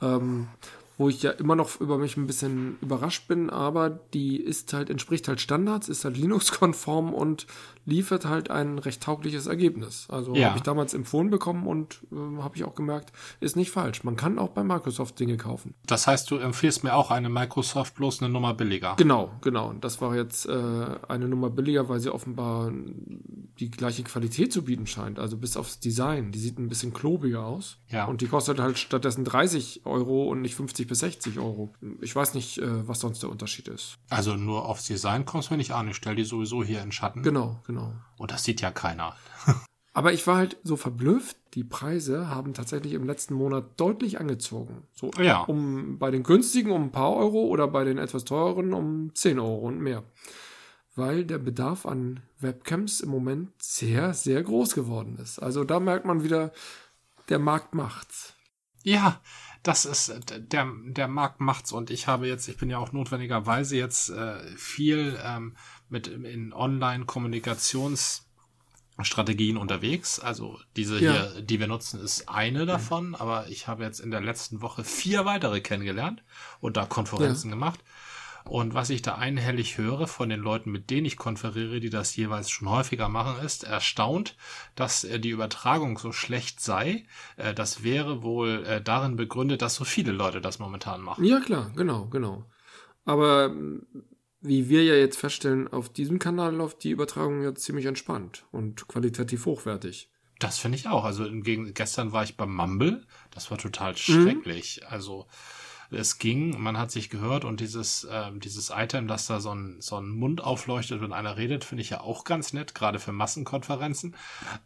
ähm, 0.02 0.48
wo 0.98 1.10
ich 1.10 1.24
ja 1.24 1.32
immer 1.32 1.56
noch 1.56 1.82
über 1.82 1.98
mich 1.98 2.18
ein 2.18 2.28
bisschen 2.28 2.78
überrascht 2.82 3.28
bin, 3.28 3.50
aber 3.50 3.90
die 3.90 4.38
ist 4.38 4.74
halt, 4.74 4.90
entspricht 4.90 5.28
halt 5.28 5.42
Standards, 5.42 5.90
ist 5.90 6.06
halt 6.06 6.18
Linux-konform 6.54 7.14
und 7.14 7.48
liefert 7.86 8.26
halt 8.26 8.50
ein 8.50 8.80
recht 8.80 9.02
taugliches 9.04 9.48
Ergebnis. 9.48 10.06
Also 10.10 10.34
Ja. 10.36 10.48
habe 10.50 10.58
ich 10.58 10.64
damals 10.64 10.94
empfohlen 10.94 11.30
bekommen 11.30 11.68
und 11.68 12.00
ähm, 12.12 12.44
habe 12.44 12.56
ich 12.56 12.64
auch 12.64 12.76
gemerkt, 12.76 13.12
ist 13.42 13.56
nicht 13.56 13.72
falsch. 13.72 14.04
Man 14.04 14.16
kann 14.16 14.40
auch 14.40 14.50
bei 14.50 14.64
Microsoft 14.64 15.20
Dinge 15.20 15.36
kaufen. 15.38 15.74
Das 15.88 16.08
heißt, 16.08 16.30
du 16.32 16.38
empfiehlst 16.38 16.84
mir 16.84 16.96
auch 16.96 17.12
eine 17.12 17.30
Microsoft 17.30 17.96
bloß 17.96 18.22
eine 18.22 18.32
Nummer 18.32 18.54
billiger. 18.54 18.96
Genau, 18.98 19.32
genau. 19.42 19.70
Und 19.70 19.84
Das 19.84 20.00
war 20.00 20.16
jetzt 20.16 20.46
äh, 20.46 20.54
eine 21.10 21.28
Nummer 21.28 21.50
billiger, 21.50 21.90
weil 21.90 22.00
sie 22.00 22.10
offenbar 22.14 22.72
die 23.60 23.70
gleiche 23.70 24.04
Qualität 24.04 24.52
zu 24.54 24.64
bieten 24.64 24.88
scheint. 24.88 25.20
Also 25.20 25.38
bis 25.38 25.58
aufs 25.58 25.80
Design. 25.80 26.32
Die 26.32 26.40
sieht 26.40 26.58
ein 26.60 26.70
bisschen 26.70 26.94
klobiger 26.94 27.46
aus. 27.46 27.78
Ja. 27.90 28.06
Und 28.06 28.22
die 28.22 28.28
kostet 28.28 28.60
halt 28.60 28.78
stattdessen 28.78 29.26
30 29.26 29.82
Euro 29.86 30.30
und 30.30 30.42
nicht 30.42 30.56
50 30.56 30.83
bis 30.86 31.00
60 31.00 31.40
Euro. 31.40 31.74
Ich 32.02 32.16
weiß 32.16 32.34
nicht, 32.34 32.58
äh, 32.60 32.88
was 32.88 33.00
sonst 33.00 33.22
der 33.24 33.30
Unterschied 33.30 33.68
ist. 33.68 33.98
Also 34.10 34.36
nur 34.36 34.66
aufs 34.68 34.86
Design 34.88 35.26
kommst 35.26 35.50
du 35.50 35.54
mir 35.54 35.58
nicht 35.58 35.72
an. 35.72 35.88
Ich 35.90 35.96
stell 35.98 36.16
die 36.16 36.24
sowieso 36.26 36.64
hier 36.64 36.82
in 36.82 36.92
Schatten. 36.92 37.24
Genau, 37.24 37.62
genau. 37.68 37.94
Und 38.18 38.32
das 38.32 38.44
sieht 38.44 38.62
ja 38.62 38.72
keiner. 38.72 39.16
Aber 39.96 40.12
ich 40.12 40.26
war 40.26 40.38
halt 40.38 40.58
so 40.64 40.76
verblüfft. 40.76 41.38
Die 41.54 41.64
Preise 41.64 42.28
haben 42.28 42.56
tatsächlich 42.56 42.94
im 42.94 43.06
letzten 43.06 43.36
Monat 43.36 43.80
deutlich 43.80 44.20
angezogen. 44.20 44.88
So 44.92 45.12
Ja. 45.20 45.42
um 45.42 46.00
bei 46.00 46.10
den 46.10 46.24
günstigen 46.24 46.72
um 46.72 46.86
ein 46.86 46.92
paar 46.92 47.14
Euro 47.16 47.42
oder 47.46 47.68
bei 47.68 47.84
den 47.84 48.00
etwas 48.00 48.26
teureren 48.26 48.74
um 48.74 49.14
10 49.14 49.38
Euro 49.40 49.58
und 49.68 49.80
mehr. 49.80 50.04
Weil 50.96 51.26
der 51.26 51.38
Bedarf 51.38 51.86
an 51.86 52.22
Webcams 52.40 53.02
im 53.02 53.10
Moment 53.10 53.50
sehr, 53.62 54.14
sehr 54.16 54.42
groß 54.42 54.74
geworden 54.74 55.18
ist. 55.22 55.38
Also 55.40 55.64
da 55.64 55.80
merkt 55.80 56.06
man 56.06 56.24
wieder, 56.24 56.52
der 57.30 57.40
Markt 57.40 57.74
macht's. 57.76 58.34
Ja, 58.84 59.22
das 59.64 59.86
ist 59.86 60.10
äh, 60.10 60.42
der 60.42 60.72
der 60.86 61.08
Markt 61.08 61.40
macht's 61.40 61.72
und 61.72 61.90
ich 61.90 62.08
habe 62.08 62.28
jetzt, 62.28 62.48
ich 62.48 62.58
bin 62.58 62.70
ja 62.70 62.78
auch 62.78 62.92
notwendigerweise 62.92 63.78
jetzt 63.78 64.10
äh, 64.10 64.36
viel 64.58 65.18
ähm, 65.24 65.56
mit 65.90 66.08
in 66.08 66.54
Online 66.54 67.06
Kommunikationsstrategien 67.06 69.58
unterwegs. 69.58 70.20
Also 70.20 70.60
diese 70.76 71.00
Ja. 71.00 71.12
hier, 71.12 71.42
die 71.42 71.60
wir 71.60 71.68
nutzen, 71.68 72.02
ist 72.02 72.30
eine 72.30 72.66
davon, 72.66 73.16
aber 73.16 73.48
ich 73.50 73.68
habe 73.68 73.84
jetzt 73.84 74.00
in 74.00 74.12
der 74.12 74.22
letzten 74.22 74.62
Woche 74.62 74.84
vier 74.84 75.26
weitere 75.26 75.62
kennengelernt 75.62 76.24
und 76.60 76.78
da 76.78 76.86
Konferenzen 76.86 77.50
gemacht. 77.50 77.80
Und 78.46 78.74
was 78.74 78.90
ich 78.90 79.02
da 79.02 79.16
einhellig 79.16 79.78
höre 79.78 80.08
von 80.08 80.30
den 80.30 80.40
Leuten, 80.40 80.72
mit 80.72 80.90
denen 80.90 81.06
ich 81.06 81.18
konferiere, 81.18 81.80
die 81.80 81.90
das 81.90 82.16
jeweils 82.16 82.50
schon 82.50 82.70
häufiger 82.70 83.10
machen, 83.10 83.44
ist 83.44 83.64
erstaunt, 83.64 84.36
dass 84.76 85.04
äh, 85.04 85.20
die 85.20 85.30
Übertragung 85.30 85.98
so 85.98 86.12
schlecht 86.12 86.60
sei. 86.60 87.06
Äh, 87.38 87.54
das 87.54 87.84
wäre 87.84 88.22
wohl 88.22 88.66
äh, 88.66 88.82
darin 88.82 89.16
begründet, 89.16 89.62
dass 89.62 89.76
so 89.76 89.86
viele 89.86 90.12
Leute 90.12 90.42
das 90.42 90.60
momentan 90.60 91.02
machen. 91.02 91.24
Ja, 91.24 91.40
klar, 91.40 91.72
genau, 91.76 92.08
genau. 92.08 92.46
Aber 93.06 93.46
ähm, 93.46 93.86
wie 94.42 94.68
wir 94.68 94.84
ja 94.84 94.96
jetzt 94.96 95.18
feststellen, 95.18 95.70
auf 95.70 95.90
diesem 95.90 96.20
Kanal 96.20 96.54
läuft 96.54 96.84
die 96.84 96.92
Übertragung 96.92 97.44
ja 97.44 97.56
ziemlich 97.56 97.86
entspannt 97.86 98.46
und 98.52 98.88
qualitativ 98.88 99.46
hochwertig. 99.46 100.10
Das 100.40 100.58
finde 100.58 100.78
ich 100.78 100.90
auch. 100.90 101.06
Also 101.06 101.26
gestern 101.74 102.12
war 102.12 102.24
ich 102.24 102.36
beim 102.36 102.54
Mumble. 102.54 103.06
Das 103.32 103.50
war 103.50 103.58
total 103.58 103.96
schrecklich. 103.96 104.86
Also 104.88 105.28
es 105.94 106.18
ging, 106.18 106.60
man 106.62 106.78
hat 106.78 106.92
sich 106.92 107.10
gehört 107.10 107.46
und 107.46 107.60
dieses, 107.60 108.08
ähm, 108.12 108.40
dieses 108.40 108.72
Item, 108.76 109.08
dass 109.08 109.28
da 109.28 109.40
so 109.40 109.54
ein, 109.54 109.78
so 109.80 109.98
ein 109.98 110.10
Mund 110.10 110.44
aufleuchtet, 110.44 111.02
wenn 111.02 111.14
einer 111.14 111.38
redet, 111.38 111.64
finde 111.64 111.82
ich 111.82 111.90
ja 111.90 112.02
auch 112.02 112.24
ganz 112.24 112.54
nett, 112.54 112.76
gerade 112.76 113.00
für 113.00 113.12
Massenkonferenzen. 113.12 114.16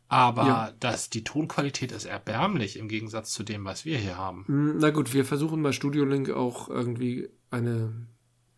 Aber 0.07 0.43
Ja. 0.45 0.71
das, 0.79 1.09
die 1.09 1.23
Tonqualität 1.23 1.91
ist 1.91 2.05
erbärmlich 2.05 2.77
im 2.77 2.87
Gegensatz 2.87 3.31
zu 3.31 3.43
dem, 3.43 3.65
was 3.65 3.85
wir 3.85 3.97
hier 3.97 4.17
haben. 4.17 4.45
Hm, 4.47 4.77
Na 4.79 4.89
gut, 4.89 5.13
wir 5.13 5.25
versuchen 5.25 5.61
bei 5.63 5.71
Studio 5.71 6.05
Link 6.05 6.29
auch 6.29 6.69
irgendwie 6.69 7.29
eine 7.51 8.07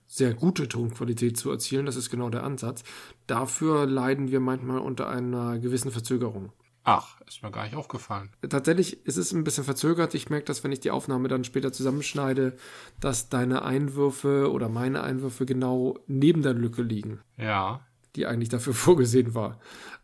sehr 0.07 0.33
gute 0.33 0.67
Tonqualität 0.67 1.38
zu 1.38 1.51
erzielen. 1.51 1.85
Das 1.85 1.95
ist 1.95 2.09
genau 2.09 2.29
der 2.29 2.43
Ansatz. 2.43 2.83
Dafür 3.27 3.85
leiden 3.85 4.31
wir 4.31 4.39
manchmal 4.39 4.79
unter 4.79 5.07
einer 5.07 5.59
gewissen 5.59 5.91
Verzögerung. 5.91 6.51
Ach, 6.91 7.22
ist 7.27 7.43
mir 7.43 7.51
gar 7.51 7.65
nicht 7.65 7.75
aufgefallen. 7.75 8.29
Tatsächlich 8.50 9.05
ist 9.05 9.17
es 9.17 9.31
ein 9.31 9.43
bisschen 9.43 9.63
verzögert. 9.63 10.15
Ich 10.15 10.29
merke 10.31 10.46
das, 10.46 10.63
wenn 10.63 10.72
ich 10.72 10.79
die 10.79 10.89
Aufnahme 10.89 11.27
dann 11.27 11.43
später 11.43 11.72
zusammenschneide, 11.72 12.58
dass 13.00 13.29
deine 13.29 13.62
Einwürfe 13.63 14.51
oder 14.51 14.69
meine 14.69 15.03
Einwürfe 15.03 15.46
genau 15.46 16.00
neben 16.08 16.41
der 16.41 16.53
Lücke 16.53 16.81
liegen, 16.81 17.19
Ja. 17.38 17.81
die 18.15 18.25
eigentlich 18.25 18.50
dafür 18.50 18.74
vorgesehen 18.88 19.36
war. 19.36 19.60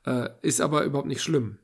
Äh, 0.05 0.29
ist 0.43 0.61
aber 0.61 0.83
überhaupt 0.85 1.07
nicht 1.07 1.23
schlimm. 1.23 1.57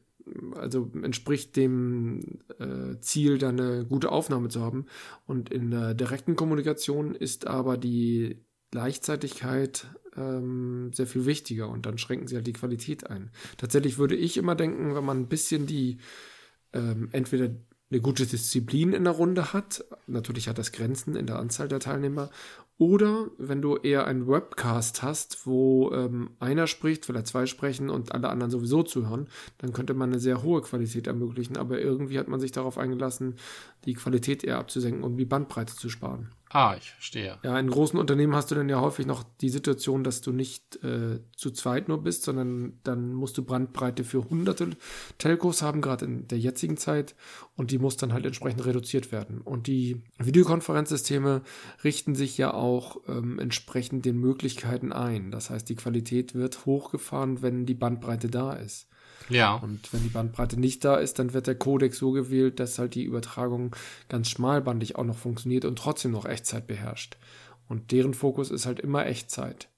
also 0.55 0.89
entspricht 1.03 1.55
dem 1.55 2.39
äh, 2.57 2.97
Ziel, 3.01 3.37
da 3.37 3.49
eine 3.49 3.85
gute 3.85 4.11
Aufnahme 4.11 4.49
zu 4.49 4.61
haben. 4.61 4.85
Und 5.27 5.51
in 5.51 5.69
der 5.71 5.93
direkten 5.93 6.35
Kommunikation 6.35 7.13
ist 7.15 7.45
aber 7.47 7.77
die 7.77 8.39
Gleichzeitigkeit 8.71 9.87
ähm, 10.15 10.91
sehr 10.93 11.07
viel 11.07 11.25
wichtiger 11.25 11.69
und 11.69 11.85
dann 11.85 11.97
schränken 11.97 12.27
sie 12.27 12.35
halt 12.35 12.47
die 12.47 12.53
Qualität 12.53 13.09
ein. 13.09 13.31
Tatsächlich 13.57 13.97
würde 13.97 14.15
ich 14.15 14.37
immer 14.37 14.55
denken, 14.55 14.95
wenn 14.95 15.05
man 15.05 15.21
ein 15.21 15.27
bisschen 15.27 15.67
die 15.67 15.99
ähm, 16.73 17.09
entweder 17.11 17.49
eine 17.91 18.01
gute 18.01 18.25
Disziplin 18.25 18.93
in 18.93 19.03
der 19.03 19.13
Runde 19.13 19.51
hat, 19.51 19.83
natürlich 20.07 20.47
hat 20.47 20.57
das 20.57 20.71
Grenzen 20.71 21.15
in 21.15 21.27
der 21.27 21.39
Anzahl 21.39 21.67
der 21.67 21.81
Teilnehmer, 21.81 22.29
oder 22.81 23.29
wenn 23.37 23.61
du 23.61 23.75
eher 23.75 24.07
einen 24.07 24.27
Webcast 24.27 25.03
hast, 25.03 25.45
wo 25.45 25.91
ähm, 25.91 26.31
einer 26.39 26.65
spricht, 26.65 27.05
vielleicht 27.05 27.27
zwei 27.27 27.45
sprechen 27.45 27.91
und 27.91 28.11
alle 28.11 28.29
anderen 28.29 28.49
sowieso 28.49 28.81
zuhören, 28.81 29.27
dann 29.59 29.71
könnte 29.71 29.93
man 29.93 30.09
eine 30.09 30.19
sehr 30.19 30.41
hohe 30.41 30.63
Qualität 30.63 31.05
ermöglichen. 31.05 31.57
Aber 31.57 31.79
irgendwie 31.79 32.17
hat 32.17 32.27
man 32.27 32.39
sich 32.39 32.51
darauf 32.51 32.79
eingelassen, 32.79 33.35
die 33.85 33.93
Qualität 33.93 34.43
eher 34.43 34.57
abzusenken, 34.57 35.03
um 35.03 35.15
die 35.15 35.25
Bandbreite 35.25 35.75
zu 35.75 35.89
sparen. 35.89 36.31
Ah, 36.53 36.75
ich 36.77 36.91
verstehe. 36.91 37.37
Ja, 37.43 37.57
in 37.57 37.69
großen 37.69 37.97
Unternehmen 37.97 38.35
hast 38.35 38.51
du 38.51 38.55
dann 38.55 38.67
ja 38.67 38.81
häufig 38.81 39.05
noch 39.05 39.23
die 39.39 39.49
Situation, 39.49 40.03
dass 40.03 40.19
du 40.19 40.33
nicht 40.33 40.83
äh, 40.83 41.21
zu 41.33 41.51
zweit 41.51 41.87
nur 41.87 42.03
bist, 42.03 42.23
sondern 42.23 42.73
dann 42.83 43.13
musst 43.13 43.37
du 43.37 43.43
Bandbreite 43.43 44.03
für 44.03 44.29
hunderte 44.29 44.71
Telcos 45.17 45.61
haben, 45.61 45.81
gerade 45.81 46.05
in 46.05 46.27
der 46.27 46.39
jetzigen 46.39 46.75
Zeit, 46.75 47.15
und 47.55 47.71
die 47.71 47.77
muss 47.77 47.95
dann 47.95 48.11
halt 48.11 48.25
entsprechend 48.25 48.65
reduziert 48.65 49.13
werden. 49.13 49.39
Und 49.39 49.67
die 49.67 50.03
Videokonferenzsysteme 50.17 51.41
richten 51.85 52.15
sich 52.15 52.37
ja 52.37 52.53
auch 52.53 52.97
ähm, 53.07 53.39
entsprechend 53.39 54.03
den 54.03 54.17
Möglichkeiten 54.17 54.91
ein. 54.91 55.31
Das 55.31 55.49
heißt, 55.49 55.69
die 55.69 55.75
Qualität 55.75 56.35
wird 56.35 56.65
hochgefahren, 56.65 57.41
wenn 57.41 57.65
die 57.65 57.75
Bandbreite 57.75 58.27
da 58.27 58.53
ist. 58.53 58.87
Ja. 59.29 59.55
Und 59.55 59.91
wenn 59.93 60.03
die 60.03 60.09
Bandbreite 60.09 60.59
nicht 60.59 60.83
da 60.83 60.95
ist, 60.95 61.19
dann 61.19 61.33
wird 61.33 61.47
der 61.47 61.55
Codec 61.55 61.93
so 61.93 62.11
gewählt, 62.11 62.59
dass 62.59 62.79
halt 62.79 62.95
die 62.95 63.03
Übertragung 63.03 63.75
ganz 64.09 64.29
schmalbandig 64.29 64.95
auch 64.95 65.03
noch 65.03 65.17
funktioniert 65.17 65.65
und 65.65 65.77
trotzdem 65.77 66.11
noch 66.11 66.25
Echtzeit 66.25 66.67
beherrscht. 66.67 67.17
Und 67.67 67.91
deren 67.91 68.13
Fokus 68.13 68.51
ist 68.51 68.65
halt 68.65 68.79
immer 68.79 69.05
Echtzeit. 69.05 69.69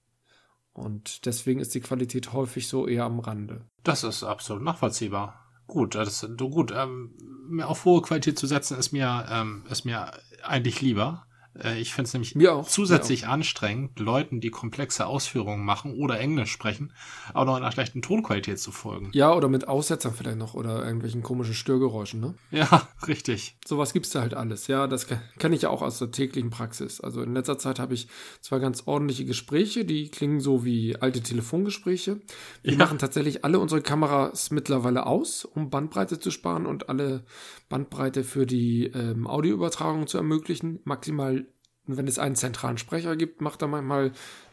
Und 0.72 1.26
deswegen 1.26 1.60
ist 1.60 1.74
die 1.74 1.80
Qualität 1.80 2.32
häufig 2.32 2.66
so 2.66 2.88
eher 2.88 3.04
am 3.04 3.20
Rande. 3.20 3.60
Das 3.84 4.02
ist 4.02 4.24
absolut 4.24 4.62
nachvollziehbar. 4.64 5.40
Gut, 5.66 5.94
das, 5.94 6.26
gut. 6.36 6.72
Ähm, 6.76 7.14
auf 7.62 7.84
hohe 7.84 8.02
Qualität 8.02 8.38
zu 8.38 8.46
setzen 8.46 8.76
ist 8.76 8.92
mir, 8.92 9.26
ähm, 9.30 9.64
ist 9.70 9.84
mir 9.84 10.10
eigentlich 10.42 10.80
lieber. 10.80 11.26
Äh, 11.62 11.80
ich 11.80 11.94
finde 11.94 12.08
es 12.08 12.12
nämlich 12.12 12.48
auch, 12.48 12.66
zusätzlich 12.66 13.26
anstrengend, 13.26 13.98
Leuten, 13.98 14.40
die 14.40 14.50
komplexe 14.50 15.06
Ausführungen 15.06 15.64
machen 15.64 15.94
oder 15.94 16.18
Englisch 16.18 16.50
sprechen, 16.50 16.92
auch 17.32 17.44
noch 17.44 17.56
in 17.56 17.62
einer 17.62 17.72
schlechten 17.72 18.02
Tonqualität 18.02 18.58
zu 18.58 18.72
folgen. 18.72 19.10
Ja, 19.12 19.32
oder 19.34 19.48
mit 19.48 19.68
Aussetzern 19.68 20.14
vielleicht 20.14 20.38
noch 20.38 20.54
oder 20.54 20.84
irgendwelchen 20.84 21.22
komischen 21.22 21.54
Störgeräuschen, 21.54 22.20
ne? 22.20 22.34
Ja, 22.50 22.88
richtig. 23.06 23.56
Sowas 23.64 23.92
gibt's 23.92 24.10
da 24.10 24.20
halt 24.20 24.34
alles. 24.34 24.66
Ja, 24.66 24.86
das 24.86 25.06
kenne 25.38 25.54
ich 25.54 25.62
ja 25.62 25.70
auch 25.70 25.82
aus 25.82 25.98
der 25.98 26.10
täglichen 26.10 26.50
Praxis. 26.50 27.00
Also 27.00 27.22
in 27.22 27.34
letzter 27.34 27.58
Zeit 27.58 27.78
habe 27.78 27.94
ich 27.94 28.08
zwar 28.40 28.60
ganz 28.60 28.82
ordentliche 28.86 29.24
Gespräche, 29.24 29.84
die 29.84 30.08
klingen 30.08 30.40
so 30.40 30.64
wie 30.64 30.96
alte 30.96 31.20
Telefongespräche. 31.20 32.20
Wir 32.62 32.72
ja. 32.72 32.78
machen 32.78 32.98
tatsächlich 32.98 33.44
alle 33.44 33.58
unsere 33.58 33.82
Kameras 33.82 34.50
mittlerweile 34.50 35.06
aus, 35.06 35.44
um 35.44 35.70
Bandbreite 35.70 36.18
zu 36.18 36.30
sparen 36.30 36.66
und 36.66 36.88
alle 36.88 37.24
Bandbreite 37.68 38.24
für 38.24 38.46
die 38.46 38.86
ähm, 38.86 39.26
Audioübertragung 39.26 40.06
zu 40.06 40.16
ermöglichen. 40.16 40.80
Maximal 40.84 41.43
und 41.86 41.96
wenn 41.96 42.08
es 42.08 42.18
einen 42.18 42.36
zentralen 42.36 42.78
Sprecher 42.78 43.16
gibt, 43.16 43.40
macht 43.40 43.62
er 43.62 43.68
manchmal 43.68 44.12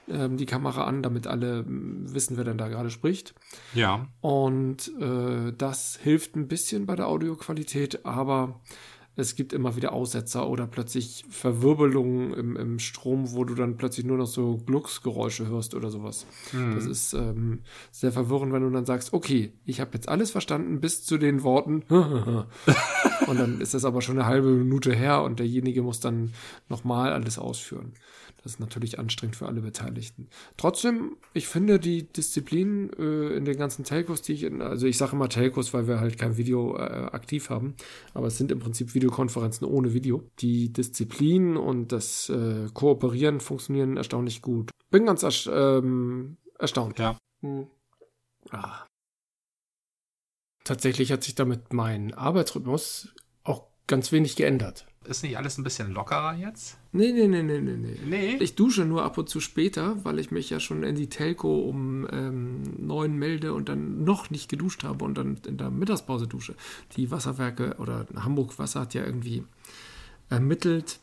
ähm, 0.10 0.38
die 0.38 0.46
Kamera 0.46 0.84
an, 0.86 1.02
damit 1.04 1.28
alle 1.28 1.64
mm, 1.64 2.14
wissen, 2.14 2.38
wer 2.38 2.44
denn 2.44 2.58
da 2.58 2.68
gerade 2.68 2.90
spricht. 2.90 3.34
Ja. 3.74 4.08
Und 4.20 4.92
äh, 5.00 5.54
das 5.58 5.98
hilft 6.02 6.36
ein 6.36 6.48
bisschen 6.48 6.86
bei 6.86 6.96
der 6.96 7.08
Audioqualität, 7.08 8.06
aber 8.06 8.60
es 9.16 9.36
gibt 9.36 9.52
immer 9.52 9.76
wieder 9.76 9.92
Aussetzer 9.92 10.50
oder 10.50 10.68
plötzlich 10.68 11.26
Verwirbelungen 11.30 12.34
im, 12.34 12.56
im 12.56 12.80
Strom, 12.80 13.34
wo 13.34 13.44
du 13.44 13.56
dann 13.56 13.76
plötzlich 13.76 14.06
nur 14.06 14.18
noch 14.18 14.26
so 14.26 14.58
Glucksgeräusche 14.58 15.48
hörst 15.48 15.76
oder 15.76 15.90
sowas. 15.90 16.26
Mhm. 16.54 16.76
Das 16.76 16.86
ist 16.86 17.14
ähm, 17.14 17.60
sehr 17.92 18.12
verwirrend, 18.12 18.54
wenn 18.54 18.64
du 18.64 18.70
dann 18.70 18.86
sagst, 18.86 19.14
okay, 19.14 19.54
ich 19.66 19.82
habe 19.82 19.92
jetzt 19.94 20.08
alles 20.08 20.32
verstanden 20.32 20.80
bis 20.80 21.04
zu 21.04 21.18
den 21.18 21.44
Worten 21.44 21.84
und 23.32 23.40
dann 23.40 23.62
ist 23.62 23.74
das 23.74 23.86
aber 23.86 24.02
schon 24.02 24.20
eine 24.20 24.28
halbe 24.28 24.50
Minute 24.50 24.94
her 24.94 25.24
und 25.24 25.40
derjenige 25.40 25.82
muss 25.82 26.02
dann 26.02 26.34
nochmal 26.68 27.14
alles 27.14 27.40
ausführen. 27.40 27.94
Das 28.44 28.54
ist 28.54 28.60
natürlich 28.60 29.00
anstrengend 29.00 29.36
für 29.36 29.46
alle 29.46 29.62
Beteiligten. 29.62 30.28
Trotzdem, 30.58 31.16
ich 31.34 31.48
finde 31.48 31.80
die 31.80 32.04
Disziplin 32.04 32.92
äh, 33.00 33.36
in 33.36 33.46
den 33.46 33.58
ganzen 33.58 33.86
Telcos, 33.86 34.22
die 34.22 34.34
ich 34.34 34.44
in, 34.44 34.62
also 34.62 34.86
ich 34.86 34.98
sage 34.98 35.14
immer 35.14 35.30
Telcos, 35.30 35.74
weil 35.74 35.88
wir 35.88 36.00
halt 36.00 36.18
kein 36.18 36.38
Video 36.38 36.76
äh, 36.76 36.82
aktiv 36.82 37.50
haben, 37.50 37.76
aber 38.14 38.28
es 38.28 38.38
sind 38.38 38.52
im 38.52 38.60
Prinzip 38.60 38.94
Videokonferenzen 38.94 39.66
ohne 39.66 39.94
Video. 39.94 40.24
Die 40.40 40.74
Disziplin 40.74 41.56
und 41.56 41.92
das 41.92 42.30
äh, 42.30 42.68
Kooperieren 42.74 43.40
funktionieren 43.40 43.96
erstaunlich 43.96 44.42
gut. 44.42 44.72
Bin 44.90 45.06
ganz 45.06 45.24
erst, 45.24 45.50
ähm, 45.52 46.38
erstaunt. 46.60 47.00
Ja. 47.00 47.18
Hm. 47.42 47.68
Ah. 48.50 48.91
Tatsächlich 50.64 51.12
hat 51.12 51.24
sich 51.24 51.36
damit 51.36 51.74
mein 51.74 52.14
Arbeitsrhythmus 52.14 53.10
auch 53.44 53.64
ganz 53.88 54.12
wenig 54.12 54.36
geändert. 54.36 54.86
Ist 55.04 55.24
nicht 55.24 55.36
alles 55.36 55.58
ein 55.58 55.64
bisschen 55.64 55.92
lockerer 55.92 56.36
jetzt? 56.36 56.78
Nee, 56.92 57.12
nee, 57.12 57.28
nee, 57.28 57.42
nee, 57.42 57.60
nee, 57.60 57.76
nee. 57.76 57.98
Nee? 58.06 58.36
Ich 58.40 58.54
dusche 58.54 58.86
nur 58.86 59.04
ab 59.04 59.18
und 59.18 59.28
zu 59.30 59.40
später, 59.40 60.06
weil 60.06 60.20
ich 60.20 60.30
mich 60.30 60.52
ja 60.52 60.60
schon 60.60 60.84
in 60.84 60.94
die 60.94 61.10
Telco 61.10 61.62
um 61.62 62.08
ähm, 62.12 62.62
neun 62.78 63.18
melde 63.18 63.56
und 63.56 63.68
dann 63.68 64.04
noch 64.04 64.30
nicht 64.30 64.48
geduscht 64.48 64.84
habe 64.84 65.04
und 65.04 65.18
dann 65.18 65.38
in 65.48 65.58
der 65.58 65.72
Mittagspause 65.72 66.28
dusche. 66.28 66.56
Die 66.98 67.10
Wasserwerke 67.10 67.78
oder 67.80 68.06
Hamburg 68.16 68.60
Wasser 68.60 68.82
hat 68.82 68.94
ja 68.94 69.04
irgendwie 69.04 69.44
ermittelt, 70.30 71.00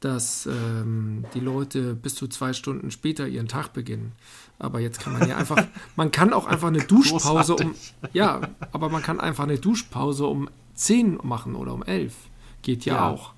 dass 0.00 0.46
ähm, 0.46 1.24
die 1.32 1.40
Leute 1.40 1.94
bis 1.94 2.16
zu 2.16 2.28
zwei 2.28 2.52
Stunden 2.52 2.90
später 2.90 3.26
ihren 3.26 3.48
Tag 3.48 3.72
beginnen. 3.72 4.12
Aber 4.60 4.78
jetzt 4.78 5.00
kann 5.00 5.14
man 5.14 5.28
ja 5.28 5.36
einfach, 5.36 5.56
man 5.96 6.12
kann 6.12 6.32
auch 6.32 6.46
einfach 6.46 6.68
eine 6.68 6.84
Duschpause 6.84 7.56
um, 7.56 7.74
ja, 8.12 8.42
aber 8.72 8.88
man 8.90 9.02
kann 9.02 9.18
einfach 9.18 9.44
eine 9.44 9.58
Duschpause 9.58 10.26
um 10.26 10.48
zehn 10.74 11.18
machen 11.22 11.56
oder 11.56 11.74
um 11.74 11.82
elf. 11.82 12.14
Geht 12.62 12.84
ja, 12.84 12.94
ja. 12.94 13.08
auch. 13.08 13.32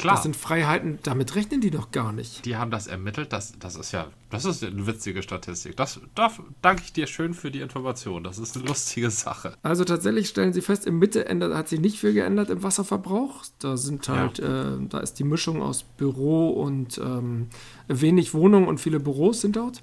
Klar. 0.00 0.14
Das 0.14 0.22
sind 0.22 0.34
Freiheiten, 0.34 0.98
damit 1.02 1.34
rechnen 1.34 1.60
die 1.60 1.70
doch 1.70 1.90
gar 1.90 2.12
nicht. 2.12 2.46
Die 2.46 2.56
haben 2.56 2.70
das 2.70 2.86
ermittelt, 2.86 3.34
das, 3.34 3.52
das 3.58 3.76
ist 3.76 3.92
ja, 3.92 4.06
das 4.30 4.46
ist 4.46 4.64
eine 4.64 4.86
witzige 4.86 5.22
Statistik. 5.22 5.76
Das, 5.76 6.00
da 6.14 6.32
danke 6.62 6.84
ich 6.86 6.94
dir 6.94 7.06
schön 7.06 7.34
für 7.34 7.50
die 7.50 7.60
Information. 7.60 8.24
Das 8.24 8.38
ist 8.38 8.56
eine 8.56 8.66
lustige 8.66 9.10
Sache. 9.10 9.52
Also 9.62 9.84
tatsächlich 9.84 10.28
stellen 10.28 10.54
sie 10.54 10.62
fest, 10.62 10.86
im 10.86 10.98
Mitte 10.98 11.26
ändert, 11.26 11.54
hat 11.54 11.68
sich 11.68 11.80
nicht 11.80 12.00
viel 12.00 12.14
geändert 12.14 12.48
im 12.48 12.62
Wasserverbrauch. 12.62 13.44
Da 13.58 13.76
sind 13.76 14.08
halt, 14.08 14.38
ja. 14.38 14.74
äh, 14.74 14.78
da 14.88 15.00
ist 15.00 15.18
die 15.18 15.24
Mischung 15.24 15.60
aus 15.60 15.82
Büro 15.82 16.48
und 16.48 16.96
ähm, 16.96 17.48
wenig 17.86 18.32
Wohnungen 18.32 18.68
und 18.68 18.80
viele 18.80 19.00
Büros 19.00 19.42
sind 19.42 19.56
dort. 19.56 19.82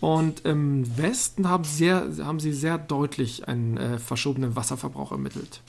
Und 0.00 0.44
im 0.44 0.96
Westen 0.98 1.48
haben, 1.48 1.64
sehr, 1.64 2.06
haben 2.22 2.38
sie 2.38 2.52
sehr 2.52 2.78
deutlich 2.78 3.48
einen 3.48 3.76
äh, 3.76 3.98
verschobenen 3.98 4.54
Wasserverbrauch 4.54 5.10
ermittelt. 5.12 5.62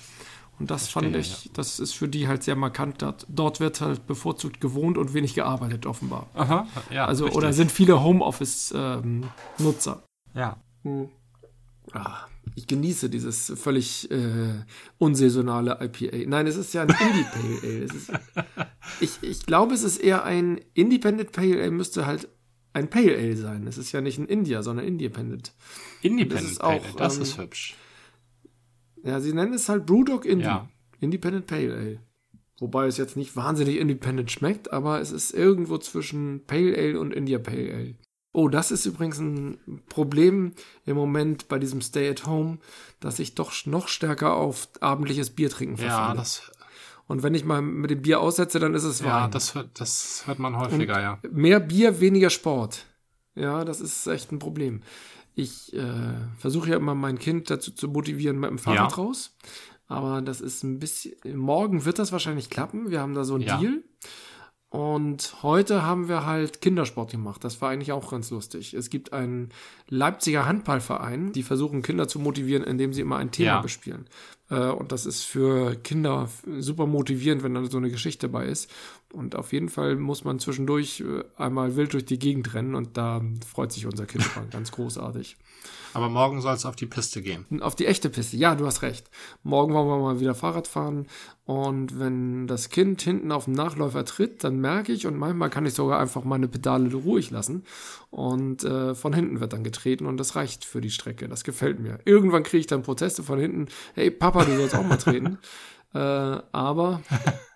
Und 0.60 0.72
das 0.72 0.88
Verstehe, 0.88 1.12
fand 1.14 1.24
ich, 1.24 1.46
ja. 1.46 1.52
das 1.54 1.80
ist 1.80 1.94
für 1.94 2.08
die 2.08 2.28
halt 2.28 2.42
sehr 2.44 2.56
markant. 2.56 3.06
Dort 3.28 3.60
wird 3.60 3.80
halt 3.80 4.08
bevorzugt 4.08 4.60
gewohnt 4.60 4.98
und 4.98 5.14
wenig 5.14 5.36
gearbeitet, 5.36 5.86
offenbar. 5.86 6.26
Aha, 6.34 6.66
ja. 6.90 7.06
Also, 7.06 7.26
richtig. 7.26 7.38
oder 7.38 7.54
sind 7.54 7.72
viele 7.72 8.04
Homeoffice-Nutzer. 8.04 10.04
Ähm, 10.34 10.34
ja. 10.34 10.58
Hm. 10.84 11.10
Ah, 11.94 12.26
ich 12.56 12.68
genieße 12.68 13.10
dieses 13.10 13.54
völlig 13.56 14.12
äh, 14.12 14.56
unsaisonale 14.98 15.80
IPA. 15.82 16.28
Nein, 16.28 16.48
es 16.48 16.58
ist 16.58 16.74
ja 16.74 16.82
ein 16.82 16.90
Indie 16.90 17.26
Pale 17.32 17.60
Ale. 17.62 17.86
Ist, 17.86 18.12
ich, 19.00 19.20
ich 19.22 19.46
glaube, 19.46 19.74
es 19.74 19.84
ist 19.84 19.98
eher 19.98 20.24
ein 20.24 20.60
Independent 20.74 21.32
Pale 21.32 21.62
Ale, 21.62 21.72
müsste 21.72 22.06
halt 22.06 22.28
ein 22.74 22.90
Pale 22.90 23.18
Ale 23.18 23.36
sein. 23.36 23.68
Es 23.68 23.78
ist 23.78 23.92
ja 23.92 24.02
nicht 24.02 24.18
ein 24.18 24.28
India, 24.28 24.64
sondern 24.64 24.86
Independent. 24.86 25.54
Independent 26.02 26.60
Pale 26.60 26.82
Ale, 26.82 26.94
das 26.98 27.18
ähm, 27.18 27.24
ist 27.24 27.38
hübsch. 27.38 27.76
Ja, 29.04 29.20
sie 29.20 29.34
nennen 29.34 29.54
es 29.54 29.70
halt 29.70 29.86
Brewdog 29.86 30.26
Indie. 30.26 30.46
Ja. 30.46 30.70
Independent 31.00 31.48
Pale 31.48 31.74
Ale. 31.74 32.00
Wobei 32.60 32.88
es 32.88 32.98
jetzt 32.98 33.16
nicht 33.16 33.36
wahnsinnig 33.36 33.78
independent 33.78 34.32
schmeckt, 34.32 34.74
aber 34.74 35.00
es 35.00 35.12
ist 35.12 35.32
irgendwo 35.32 35.78
zwischen 35.78 36.44
Pale 36.46 36.76
Ale 36.76 37.00
und 37.00 37.14
India 37.14 37.38
Pale 37.38 37.74
Ale. 37.74 37.96
Oh, 38.34 38.50
das 38.50 38.72
ist 38.72 38.86
übrigens 38.86 39.20
ein 39.20 39.82
Problem 39.90 40.54
im 40.86 40.96
Moment 40.96 41.48
bei 41.48 41.60
diesem 41.60 41.82
Stay 41.82 42.10
at 42.10 42.26
Home, 42.28 42.60
dass 43.00 43.20
ich 43.20 43.36
doch 43.36 43.52
noch 43.66 43.88
stärker 43.88 44.36
auf 44.36 44.70
abendliches 44.80 45.32
Bier 45.32 45.50
trinken 45.50 45.78
verfalle. 45.78 46.10
Ja, 46.10 46.14
das. 46.16 46.52
Und 47.08 47.24
wenn 47.24 47.34
ich 47.34 47.46
mal 47.46 47.62
mit 47.62 47.90
dem 47.90 48.02
Bier 48.02 48.20
aussetze, 48.20 48.60
dann 48.60 48.74
ist 48.74 48.84
es 48.84 49.02
Wein. 49.02 49.10
Ja, 49.10 49.28
das, 49.28 49.58
das 49.74 50.24
hört 50.26 50.40
man 50.40 50.58
häufiger, 50.58 50.96
und 50.96 51.02
ja. 51.02 51.20
Mehr 51.32 51.60
Bier, 51.60 52.00
weniger 52.00 52.30
Sport. 52.30 52.86
Ja, 53.36 53.64
das 53.64 53.82
ist 53.82 54.08
echt 54.08 54.32
ein 54.32 54.40
Problem 54.40 54.82
ich 55.38 55.72
äh, 55.74 56.16
versuche 56.40 56.72
ja 56.72 56.78
immer 56.78 56.96
mein 56.96 57.20
Kind 57.20 57.50
dazu 57.50 57.72
zu 57.72 57.88
motivieren 57.88 58.40
mit 58.40 58.50
dem 58.50 58.58
Fahrrad 58.58 58.92
ja. 58.92 58.98
raus. 58.98 59.36
Aber 59.88 60.22
das 60.22 60.42
ist 60.42 60.64
ein 60.64 60.80
bisschen. 60.80 61.14
Morgen 61.38 61.86
wird 61.86 62.00
das 62.00 62.12
wahrscheinlich 62.12 62.50
klappen. 62.50 62.90
Wir 62.90 63.00
haben 63.00 63.14
da 63.14 63.24
so 63.24 63.36
ein 63.36 63.42
ja. 63.42 63.58
Deal. 63.58 63.84
Und 64.70 65.44
heute 65.44 65.84
haben 65.84 66.10
wir 66.10 66.26
halt 66.26 66.60
Kindersport 66.60 67.12
gemacht. 67.12 67.44
Das 67.44 67.62
war 67.62 67.70
eigentlich 67.70 67.92
auch 67.92 68.10
ganz 68.10 68.32
lustig. 68.32 68.74
Es 68.74 68.90
gibt 68.90 69.14
einen 69.14 69.50
Leipziger 69.88 70.46
Handballverein, 70.46 71.32
die 71.32 71.44
versuchen 71.44 71.84
Kinder 71.84 72.08
zu 72.08 72.20
motivieren, 72.20 72.64
indem 72.64 72.92
sie 72.92 73.02
immer 73.02 73.18
ein 73.18 73.32
Thema 73.32 73.48
ja. 73.48 73.62
bespielen. 73.62 74.08
Äh, 74.50 74.70
und 74.70 74.92
das 74.92 75.06
ist 75.06 75.24
für 75.24 75.76
Kinder 75.76 76.30
super 76.60 76.86
motivierend, 76.86 77.44
wenn 77.44 77.54
dann 77.54 77.70
so 77.70 77.78
eine 77.78 77.90
Geschichte 77.90 78.28
dabei 78.28 78.46
ist. 78.46 78.70
Und 79.14 79.36
auf 79.36 79.54
jeden 79.54 79.70
Fall 79.70 79.96
muss 79.96 80.24
man 80.26 80.40
zwischendurch 80.40 81.02
äh, 81.02 81.24
einmal 81.42 81.76
wild 81.76 81.94
durch 81.94 82.06
die 82.06 82.20
Gegend 82.20 82.54
rennen 82.54 82.76
und 82.76 82.98
da 82.98 83.22
freut 83.50 83.72
sich 83.72 83.86
unser 83.86 84.06
Kind 84.06 84.26
ganz 84.52 84.72
großartig. 84.72 85.38
Aber 85.94 86.10
morgen 86.10 86.42
soll 86.42 86.54
es 86.54 86.66
auf 86.66 86.76
die 86.76 86.86
Piste 86.86 87.22
gehen. 87.22 87.46
Auf 87.62 87.74
die 87.74 87.88
echte 87.88 88.10
Piste, 88.10 88.38
ja, 88.38 88.56
du 88.56 88.66
hast 88.66 88.82
recht. 88.82 89.10
Morgen 89.44 89.74
wollen 89.74 89.88
wir 89.88 89.98
mal 89.98 90.20
wieder 90.20 90.36
Fahrrad 90.36 90.68
fahren. 90.68 91.08
Und 91.46 92.00
wenn 92.00 92.46
das 92.48 92.70
Kind 92.70 93.02
hinten 93.02 93.32
auf 93.32 93.46
dem 93.46 93.54
Nachläufer 93.54 94.06
tritt, 94.06 94.44
dann 94.44 94.60
merke 94.60 94.92
ich 94.92 95.08
und 95.08 95.18
manchmal 95.18 95.50
kann 95.50 95.66
ich 95.66 95.74
sogar 95.74 96.00
einfach 96.00 96.24
meine 96.24 96.48
Pedale 96.48 96.94
ruhig 96.94 97.32
lassen. 97.32 97.64
Und 98.12 98.64
äh, 98.64 98.94
von 98.94 99.14
hinten 99.14 99.40
wird 99.40 99.54
dann 99.54 99.64
getreten 99.64 100.06
und 100.06 100.18
das 100.18 100.36
reicht 100.36 100.66
für 100.66 100.82
die 100.82 100.92
Strecke. 100.92 101.28
Das 101.28 101.44
gefällt 101.44 101.80
mir. 101.80 102.00
Irgendwann 102.06 102.44
kriege 102.44 102.60
ich 102.60 102.68
dann 102.68 102.84
Proteste 102.84 103.24
von 103.24 103.40
hinten. 103.40 103.68
Hey 103.96 104.12
Papa, 104.12 104.44
du 104.44 104.56
sollst 104.58 104.76
auch 104.76 104.86
mal 104.86 104.98
treten. 104.98 105.40
äh, 105.94 106.00
aber 106.00 107.02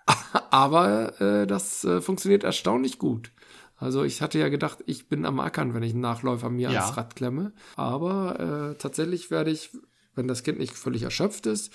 aber 0.50 1.20
äh, 1.20 1.46
das 1.46 1.84
äh, 1.84 2.00
funktioniert 2.00 2.44
erstaunlich 2.44 2.98
gut. 2.98 3.32
Also 3.76 4.04
ich 4.04 4.22
hatte 4.22 4.38
ja 4.38 4.48
gedacht, 4.48 4.78
ich 4.86 5.08
bin 5.08 5.26
am 5.26 5.40
Ackern, 5.40 5.74
wenn 5.74 5.82
ich 5.82 5.92
einen 5.92 6.02
Nachläufer 6.02 6.50
mir 6.50 6.70
ja. 6.70 6.82
ans 6.82 6.96
Rad 6.96 7.16
klemme. 7.16 7.52
Aber 7.76 8.38
äh, 8.70 8.78
tatsächlich 8.78 9.30
werde 9.30 9.50
ich, 9.50 9.70
wenn 10.14 10.28
das 10.28 10.44
Kind 10.44 10.58
nicht 10.58 10.74
völlig 10.74 11.02
erschöpft 11.02 11.46
ist, 11.46 11.72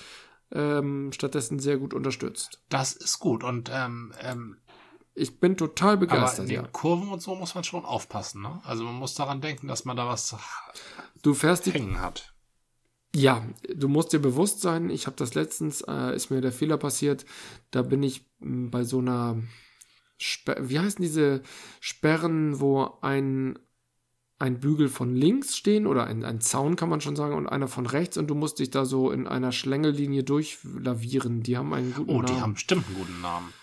ähm, 0.51 1.11
stattdessen 1.11 1.59
sehr 1.59 1.77
gut 1.77 1.93
unterstützt. 1.93 2.61
Das 2.69 2.93
ist 2.93 3.19
gut 3.19 3.43
und 3.43 3.69
ähm, 3.73 4.13
ähm, 4.21 4.57
ich 5.13 5.39
bin 5.39 5.57
total 5.57 5.97
begeistert. 5.97 6.39
Aber 6.39 6.43
in 6.43 6.49
den 6.49 6.63
ja. 6.63 6.69
Kurven 6.71 7.09
und 7.09 7.21
so 7.21 7.35
muss 7.35 7.55
man 7.55 7.63
schon 7.63 7.83
aufpassen. 7.83 8.41
Ne? 8.41 8.61
Also 8.63 8.83
man 8.83 8.95
muss 8.95 9.15
daran 9.15 9.41
denken, 9.41 9.67
dass 9.67 9.83
man 9.83 9.97
da 9.97 10.07
was 10.07 10.35
du 11.23 11.33
fährst 11.33 11.65
die, 11.65 11.71
hängen 11.71 11.99
hat. 11.99 12.33
Ja, 13.15 13.47
du 13.73 13.87
musst 13.87 14.13
dir 14.13 14.19
bewusst 14.19 14.61
sein, 14.61 14.89
ich 14.89 15.07
habe 15.07 15.15
das 15.15 15.33
letztens, 15.33 15.81
äh, 15.81 16.15
ist 16.15 16.29
mir 16.29 16.41
der 16.41 16.51
Fehler 16.51 16.77
passiert, 16.77 17.25
da 17.71 17.81
bin 17.81 18.03
ich 18.03 18.25
bei 18.39 18.83
so 18.83 18.99
einer 18.99 19.41
Sper 20.19 20.57
wie 20.59 20.79
heißen 20.79 21.01
diese 21.01 21.41
Sperren, 21.79 22.59
wo 22.59 22.97
ein, 23.01 23.57
ein 24.39 24.59
Bügel 24.59 24.89
von 24.89 25.15
links 25.15 25.55
stehen 25.55 25.87
oder 25.87 26.05
ein, 26.05 26.25
ein 26.25 26.41
Zaun 26.41 26.75
kann 26.75 26.89
man 26.89 27.01
schon 27.01 27.15
sagen 27.15 27.35
und 27.35 27.47
einer 27.47 27.67
von 27.67 27.85
rechts 27.85 28.17
und 28.17 28.27
du 28.27 28.35
musst 28.35 28.59
dich 28.59 28.71
da 28.71 28.85
so 28.85 29.11
in 29.11 29.27
einer 29.27 29.51
Schlängellinie 29.51 30.23
durchlavieren. 30.23 31.43
Die 31.43 31.57
haben 31.57 31.73
einen 31.73 31.93
guten 31.93 32.11
Namen. 32.11 32.23
Oh, 32.23 32.27
die 32.27 32.41
haben 32.41 32.53
bestimmt 32.53 32.87
einen 32.87 32.97
guten 32.97 33.21
Namen. 33.21 33.53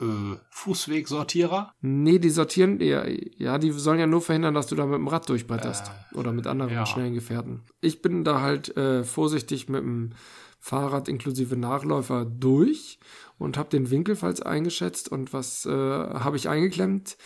Äh, 0.00 0.36
Fußwegsortierer? 0.50 1.74
Nee, 1.80 2.18
die 2.18 2.30
sortieren, 2.30 2.80
ja, 2.80 3.04
ja, 3.06 3.58
die 3.58 3.70
sollen 3.72 4.00
ja 4.00 4.06
nur 4.06 4.22
verhindern, 4.22 4.54
dass 4.54 4.66
du 4.66 4.74
da 4.74 4.86
mit 4.86 4.96
dem 4.96 5.08
Rad 5.08 5.28
durchbretterst. 5.28 5.90
Äh, 6.12 6.16
oder 6.16 6.32
mit 6.32 6.46
anderen 6.46 6.72
ja. 6.72 6.86
schnellen 6.86 7.14
Gefährten. 7.14 7.60
Ich 7.80 8.02
bin 8.02 8.24
da 8.24 8.40
halt 8.40 8.76
äh, 8.76 9.04
vorsichtig 9.04 9.68
mit 9.68 9.82
dem 9.82 10.12
Fahrrad 10.58 11.08
inklusive 11.08 11.56
Nachläufer 11.56 12.24
durch 12.24 12.98
und 13.38 13.56
habe 13.56 13.70
den 13.70 13.90
Winkel 13.90 14.16
falsch 14.16 14.42
eingeschätzt 14.42 15.10
und 15.10 15.32
was 15.32 15.64
äh, 15.66 15.70
habe 15.70 16.36
ich 16.36 16.48
eingeklemmt? 16.48 17.16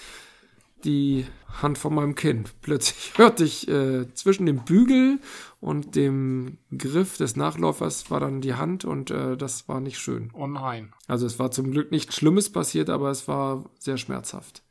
Die 0.84 1.26
Hand 1.62 1.78
von 1.78 1.94
meinem 1.94 2.14
Kind. 2.14 2.54
Plötzlich 2.60 3.12
hörte 3.18 3.44
ich 3.44 3.68
äh, 3.68 4.12
zwischen 4.14 4.46
dem 4.46 4.64
Bügel 4.64 5.18
und 5.60 5.96
dem 5.96 6.58
Griff 6.76 7.16
des 7.16 7.36
Nachläufers 7.36 8.10
war 8.10 8.20
dann 8.20 8.40
die 8.40 8.54
Hand 8.54 8.84
und 8.84 9.10
äh, 9.10 9.36
das 9.36 9.68
war 9.68 9.80
nicht 9.80 9.98
schön. 9.98 10.30
Oh 10.34 10.46
nein. 10.46 10.92
Also 11.06 11.26
es 11.26 11.38
war 11.38 11.50
zum 11.50 11.70
Glück 11.70 11.90
nichts 11.90 12.16
Schlimmes 12.16 12.50
passiert, 12.50 12.90
aber 12.90 13.10
es 13.10 13.28
war 13.28 13.70
sehr 13.78 13.96
schmerzhaft. 13.96 14.62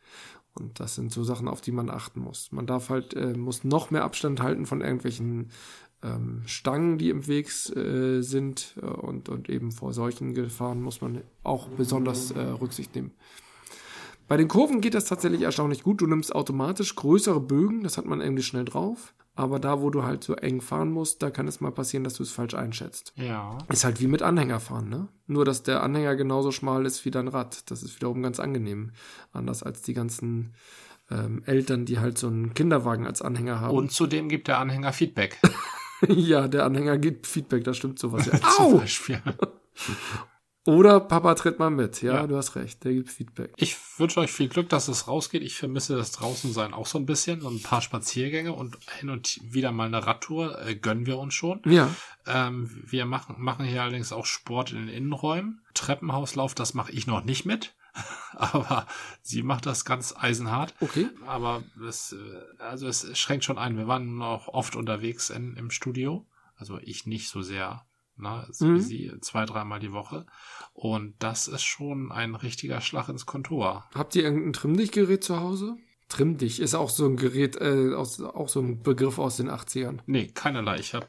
Und 0.55 0.79
das 0.79 0.95
sind 0.95 1.11
so 1.11 1.23
Sachen, 1.23 1.47
auf 1.47 1.61
die 1.61 1.71
man 1.71 1.89
achten 1.89 2.19
muss. 2.19 2.51
Man 2.51 2.67
darf 2.67 2.89
halt, 2.89 3.15
äh, 3.15 3.33
muss 3.33 3.63
noch 3.63 3.89
mehr 3.89 4.03
Abstand 4.03 4.41
halten 4.41 4.67
von 4.67 4.81
irgendwelchen 4.81 5.49
ähm, 6.03 6.43
Stangen, 6.45 6.97
die 6.97 7.09
im 7.09 7.27
Weg 7.27 7.47
äh, 7.75 8.21
sind 8.21 8.75
äh, 8.81 8.85
und, 8.85 9.29
und 9.29 9.49
eben 9.49 9.71
vor 9.71 9.93
solchen 9.93 10.33
Gefahren 10.33 10.81
muss 10.81 11.01
man 11.01 11.21
auch 11.43 11.69
besonders 11.69 12.31
äh, 12.31 12.39
Rücksicht 12.39 12.93
nehmen. 12.93 13.11
Bei 14.27 14.37
den 14.37 14.47
Kurven 14.47 14.81
geht 14.81 14.93
das 14.93 15.05
tatsächlich 15.05 15.41
erstaunlich 15.41 15.83
gut. 15.83 16.01
Du 16.01 16.07
nimmst 16.07 16.33
automatisch 16.33 16.95
größere 16.95 17.39
Bögen, 17.39 17.83
das 17.83 17.97
hat 17.97 18.05
man 18.05 18.21
irgendwie 18.21 18.43
schnell 18.43 18.65
drauf. 18.65 19.13
Aber 19.35 19.59
da, 19.59 19.81
wo 19.81 19.89
du 19.89 20.03
halt 20.03 20.23
so 20.23 20.35
eng 20.35 20.61
fahren 20.61 20.91
musst, 20.91 21.23
da 21.23 21.31
kann 21.31 21.47
es 21.47 21.59
mal 21.59 21.71
passieren, 21.71 22.03
dass 22.03 22.13
du 22.13 22.23
es 22.23 22.31
falsch 22.31 22.53
einschätzt. 22.53 23.13
Ja. 23.15 23.57
Ist 23.69 23.83
halt 23.83 23.99
wie 23.99 24.07
mit 24.07 24.21
Anhängerfahren, 24.21 24.89
ne? 24.89 25.07
Nur, 25.25 25.43
dass 25.43 25.63
der 25.63 25.81
Anhänger 25.81 26.15
genauso 26.15 26.51
schmal 26.51 26.85
ist 26.85 27.03
wie 27.03 27.11
dein 27.11 27.27
Rad. 27.27 27.71
Das 27.71 27.81
ist 27.81 27.95
wiederum 27.95 28.21
ganz 28.21 28.39
angenehm. 28.39 28.91
Anders 29.31 29.63
als 29.63 29.81
die 29.81 29.95
ganzen 29.95 30.53
ähm, 31.09 31.41
Eltern, 31.45 31.85
die 31.85 31.99
halt 31.99 32.19
so 32.19 32.27
einen 32.27 32.53
Kinderwagen 32.53 33.07
als 33.07 33.23
Anhänger 33.23 33.59
haben. 33.59 33.75
Und 33.75 33.91
zudem 33.91 34.29
gibt 34.29 34.47
der 34.47 34.59
Anhänger 34.59 34.93
Feedback. 34.93 35.39
ja, 36.07 36.47
der 36.47 36.65
Anhänger 36.65 36.99
gibt 36.99 37.25
Feedback, 37.25 37.63
das 37.63 37.77
stimmt 37.77 37.97
sowas 37.97 38.27
ja. 38.27 38.33
Au! 38.59 38.83
Oder 40.65 41.01
Papa 41.01 41.35
tritt 41.35 41.59
mal 41.59 41.69
mit. 41.69 42.01
Ja, 42.01 42.15
ja, 42.15 42.27
du 42.27 42.37
hast 42.37 42.55
recht, 42.55 42.83
der 42.85 42.93
gibt 42.93 43.09
Feedback. 43.09 43.51
Ich 43.57 43.75
wünsche 43.97 44.21
euch 44.21 44.31
viel 44.31 44.47
Glück, 44.47 44.69
dass 44.69 44.87
es 44.87 45.07
rausgeht. 45.07 45.43
Ich 45.43 45.55
vermisse 45.55 45.97
das 45.97 46.11
Draußensein 46.11 46.73
auch 46.73 46.85
so 46.85 46.97
ein 46.97 47.05
bisschen. 47.05 47.41
So 47.41 47.49
ein 47.49 47.61
paar 47.61 47.81
Spaziergänge 47.81 48.53
und 48.53 48.77
hin 48.99 49.09
und 49.09 49.39
wieder 49.43 49.73
mal 49.73 49.87
eine 49.87 50.05
Radtour 50.05 50.61
äh, 50.65 50.75
gönnen 50.75 51.05
wir 51.05 51.17
uns 51.17 51.33
schon. 51.33 51.61
Ja. 51.65 51.93
Ähm, 52.25 52.69
wir 52.85 53.05
machen, 53.05 53.35
machen 53.39 53.65
hier 53.65 53.81
allerdings 53.81 54.13
auch 54.13 54.25
Sport 54.25 54.71
in 54.71 54.77
den 54.77 54.89
Innenräumen. 54.89 55.61
Treppenhauslauf, 55.73 56.55
das 56.55 56.73
mache 56.73 56.93
ich 56.93 57.07
noch 57.07 57.25
nicht 57.25 57.45
mit. 57.45 57.75
aber 58.33 58.87
sie 59.21 59.43
macht 59.43 59.65
das 59.65 59.85
ganz 59.85 60.15
eisenhart. 60.17 60.73
Okay. 60.79 61.09
Aber 61.27 61.63
es, 61.87 62.13
äh, 62.13 62.61
also 62.61 62.87
es 62.87 63.17
schränkt 63.17 63.45
schon 63.45 63.57
ein. 63.57 63.77
Wir 63.77 63.87
waren 63.87 64.21
auch 64.21 64.47
oft 64.47 64.75
unterwegs 64.75 65.29
in, 65.29 65.55
im 65.55 65.71
Studio. 65.71 66.25
Also 66.55 66.79
ich 66.81 67.05
nicht 67.05 67.29
so 67.29 67.41
sehr, 67.41 67.85
ne, 68.17 68.47
so 68.51 68.65
mhm. 68.65 68.75
wie 68.75 68.81
sie, 68.81 69.11
zwei, 69.21 69.45
dreimal 69.45 69.79
die 69.79 69.91
Woche. 69.91 70.25
Und 70.73 71.15
das 71.19 71.47
ist 71.47 71.63
schon 71.63 72.11
ein 72.11 72.35
richtiger 72.35 72.81
Schlag 72.81 73.09
ins 73.09 73.25
Kontor. 73.25 73.89
Habt 73.93 74.15
ihr 74.15 74.23
irgendein 74.23 74.53
Trimmdichtgerät 74.53 75.23
zu 75.23 75.39
Hause? 75.39 75.77
Trimmdich 76.09 76.59
ist 76.59 76.75
auch 76.75 76.89
so 76.89 77.05
ein 77.07 77.17
Gerät, 77.17 77.55
äh, 77.59 77.93
aus, 77.95 78.21
auch 78.21 78.49
so 78.49 78.59
ein 78.59 78.83
Begriff 78.83 79.17
aus 79.17 79.37
den 79.37 79.49
80ern. 79.49 79.99
Nee, 80.05 80.27
keinerlei. 80.27 80.77
Ich 80.77 80.93
habe 80.93 81.07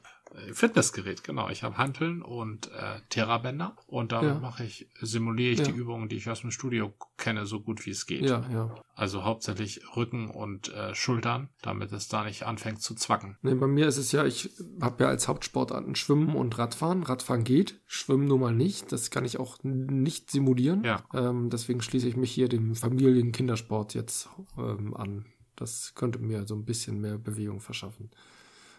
Fitnessgerät, 0.52 1.22
genau. 1.22 1.48
Ich 1.48 1.62
habe 1.62 1.78
Hanteln 1.78 2.22
und 2.22 2.70
äh, 2.72 3.00
Therabänder 3.08 3.76
und 3.86 4.12
damit 4.12 4.34
ja. 4.34 4.40
mache 4.40 4.64
ich, 4.64 4.88
simuliere 5.00 5.52
ich 5.52 5.60
ja. 5.60 5.66
die 5.66 5.72
Übungen, 5.72 6.08
die 6.08 6.16
ich 6.16 6.28
aus 6.28 6.40
dem 6.40 6.50
Studio 6.50 6.92
kenne, 7.16 7.46
so 7.46 7.60
gut 7.60 7.86
wie 7.86 7.90
es 7.90 8.06
geht. 8.06 8.24
Ja, 8.24 8.44
ja. 8.52 8.74
Also 8.94 9.24
hauptsächlich 9.24 9.82
Rücken 9.96 10.30
und 10.30 10.72
äh, 10.72 10.94
Schultern, 10.94 11.48
damit 11.62 11.92
es 11.92 12.08
da 12.08 12.24
nicht 12.24 12.44
anfängt 12.44 12.82
zu 12.82 12.94
zwacken. 12.94 13.38
Nee, 13.42 13.54
bei 13.54 13.66
mir 13.66 13.86
ist 13.86 13.96
es 13.96 14.12
ja, 14.12 14.24
ich 14.24 14.50
habe 14.80 15.04
ja 15.04 15.10
als 15.10 15.28
Hauptsportarten 15.28 15.94
Schwimmen 15.94 16.34
und 16.34 16.58
Radfahren. 16.58 17.02
Radfahren 17.04 17.44
geht, 17.44 17.80
Schwimmen 17.86 18.26
nun 18.26 18.40
mal 18.40 18.54
nicht. 18.54 18.92
Das 18.92 19.10
kann 19.10 19.24
ich 19.24 19.38
auch 19.38 19.58
nicht 19.62 20.30
simulieren. 20.30 20.82
Ja. 20.84 21.04
Ähm, 21.14 21.50
deswegen 21.50 21.80
schließe 21.80 22.08
ich 22.08 22.16
mich 22.16 22.32
hier 22.32 22.48
dem 22.48 22.74
Familien-Kindersport 22.74 23.94
jetzt 23.94 24.28
ähm, 24.58 24.94
an. 24.94 25.26
Das 25.56 25.92
könnte 25.94 26.18
mir 26.18 26.46
so 26.46 26.54
ein 26.56 26.64
bisschen 26.64 27.00
mehr 27.00 27.18
Bewegung 27.18 27.60
verschaffen. 27.60 28.10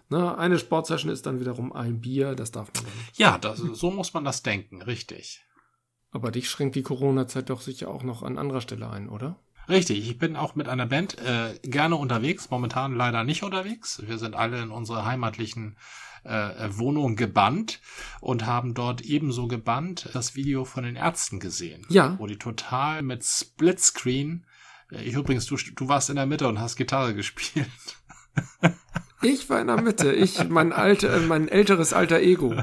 Ne, 0.09 0.37
eine 0.37 0.59
Sportsession 0.59 1.11
ist 1.11 1.25
dann 1.25 1.39
wiederum 1.39 1.73
ein 1.73 2.01
Bier, 2.01 2.35
das 2.35 2.51
darf 2.51 2.71
man 2.73 2.83
dann 2.83 2.97
nicht. 2.97 3.17
Ja, 3.17 3.37
das, 3.37 3.57
so 3.57 3.89
muss 3.89 4.13
man 4.13 4.23
das 4.23 4.43
denken, 4.43 4.81
richtig. 4.81 5.43
Aber 6.11 6.31
dich 6.31 6.49
schränkt 6.49 6.75
die 6.75 6.83
Corona-Zeit 6.83 7.49
doch 7.49 7.61
sicher 7.61 7.89
auch 7.89 8.03
noch 8.03 8.23
an 8.23 8.37
anderer 8.37 8.61
Stelle 8.61 8.89
ein, 8.89 9.09
oder? 9.09 9.39
Richtig, 9.67 10.07
ich 10.07 10.17
bin 10.19 10.35
auch 10.35 10.55
mit 10.55 10.69
einer 10.69 10.85
Band 10.85 11.17
äh, 11.17 11.57
gerne 11.63 11.95
unterwegs, 11.95 12.49
momentan 12.51 12.95
leider 12.95 13.23
nicht 13.23 13.43
unterwegs. 13.43 14.01
Wir 14.05 14.17
sind 14.19 14.35
alle 14.35 14.61
in 14.61 14.69
unsere 14.69 15.05
heimatlichen 15.05 15.75
äh, 16.23 16.69
Wohnungen 16.77 17.15
gebannt 17.15 17.81
und 18.21 18.45
haben 18.45 18.73
dort 18.73 19.01
ebenso 19.01 19.47
gebannt 19.47 20.09
das 20.13 20.35
Video 20.35 20.65
von 20.65 20.83
den 20.83 20.95
Ärzten 20.95 21.39
gesehen. 21.39 21.85
Ja. 21.89 22.15
Wo 22.19 22.27
die 22.27 22.37
total 22.37 23.01
mit 23.01 23.23
Splitscreen, 23.23 24.45
äh, 24.91 25.03
ich 25.03 25.15
übrigens, 25.15 25.45
du, 25.47 25.55
du 25.57 25.87
warst 25.87 26.09
in 26.09 26.15
der 26.15 26.25
Mitte 26.25 26.47
und 26.47 26.59
hast 26.59 26.75
Gitarre 26.75 27.15
gespielt. 27.15 27.67
Ich 29.25 29.49
war 29.49 29.59
in 29.59 29.67
der 29.67 29.81
Mitte. 29.81 30.13
Ich, 30.13 30.47
mein 30.49 30.71
alte, 30.71 31.07
äh, 31.07 31.19
mein 31.19 31.47
älteres 31.47 31.93
alter 31.93 32.19
Ego. 32.19 32.53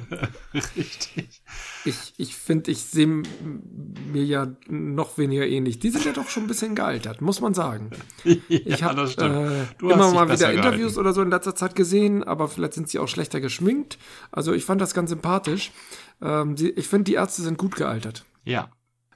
Richtig. 0.54 1.42
Ich, 1.84 2.14
ich 2.16 2.36
finde, 2.36 2.70
ich 2.70 2.84
sehe 2.84 3.06
mir 3.06 4.24
ja 4.24 4.46
noch 4.68 5.18
weniger 5.18 5.46
ähnlich. 5.46 5.80
Die 5.80 5.90
sind 5.90 6.04
ja 6.04 6.12
doch 6.12 6.28
schon 6.28 6.44
ein 6.44 6.46
bisschen 6.46 6.74
gealtert, 6.74 7.20
muss 7.20 7.40
man 7.40 7.54
sagen. 7.54 7.90
ja, 8.24 8.38
ich 8.48 8.82
habe 8.82 9.02
äh, 9.02 9.82
immer 9.82 10.12
mal 10.12 10.30
wieder 10.30 10.52
Interviews 10.52 10.92
gehalten. 10.92 11.00
oder 11.00 11.12
so 11.12 11.22
in 11.22 11.30
letzter 11.30 11.56
Zeit 11.56 11.74
gesehen, 11.74 12.22
aber 12.22 12.48
vielleicht 12.48 12.74
sind 12.74 12.88
sie 12.88 13.00
auch 13.00 13.08
schlechter 13.08 13.40
geschminkt. 13.40 13.98
Also 14.30 14.52
ich 14.52 14.64
fand 14.64 14.80
das 14.80 14.94
ganz 14.94 15.10
sympathisch. 15.10 15.72
Ähm, 16.20 16.54
die, 16.54 16.70
ich 16.70 16.86
finde, 16.86 17.04
die 17.04 17.14
Ärzte 17.14 17.42
sind 17.42 17.58
gut 17.58 17.74
gealtert. 17.74 18.24
Ja, 18.44 18.70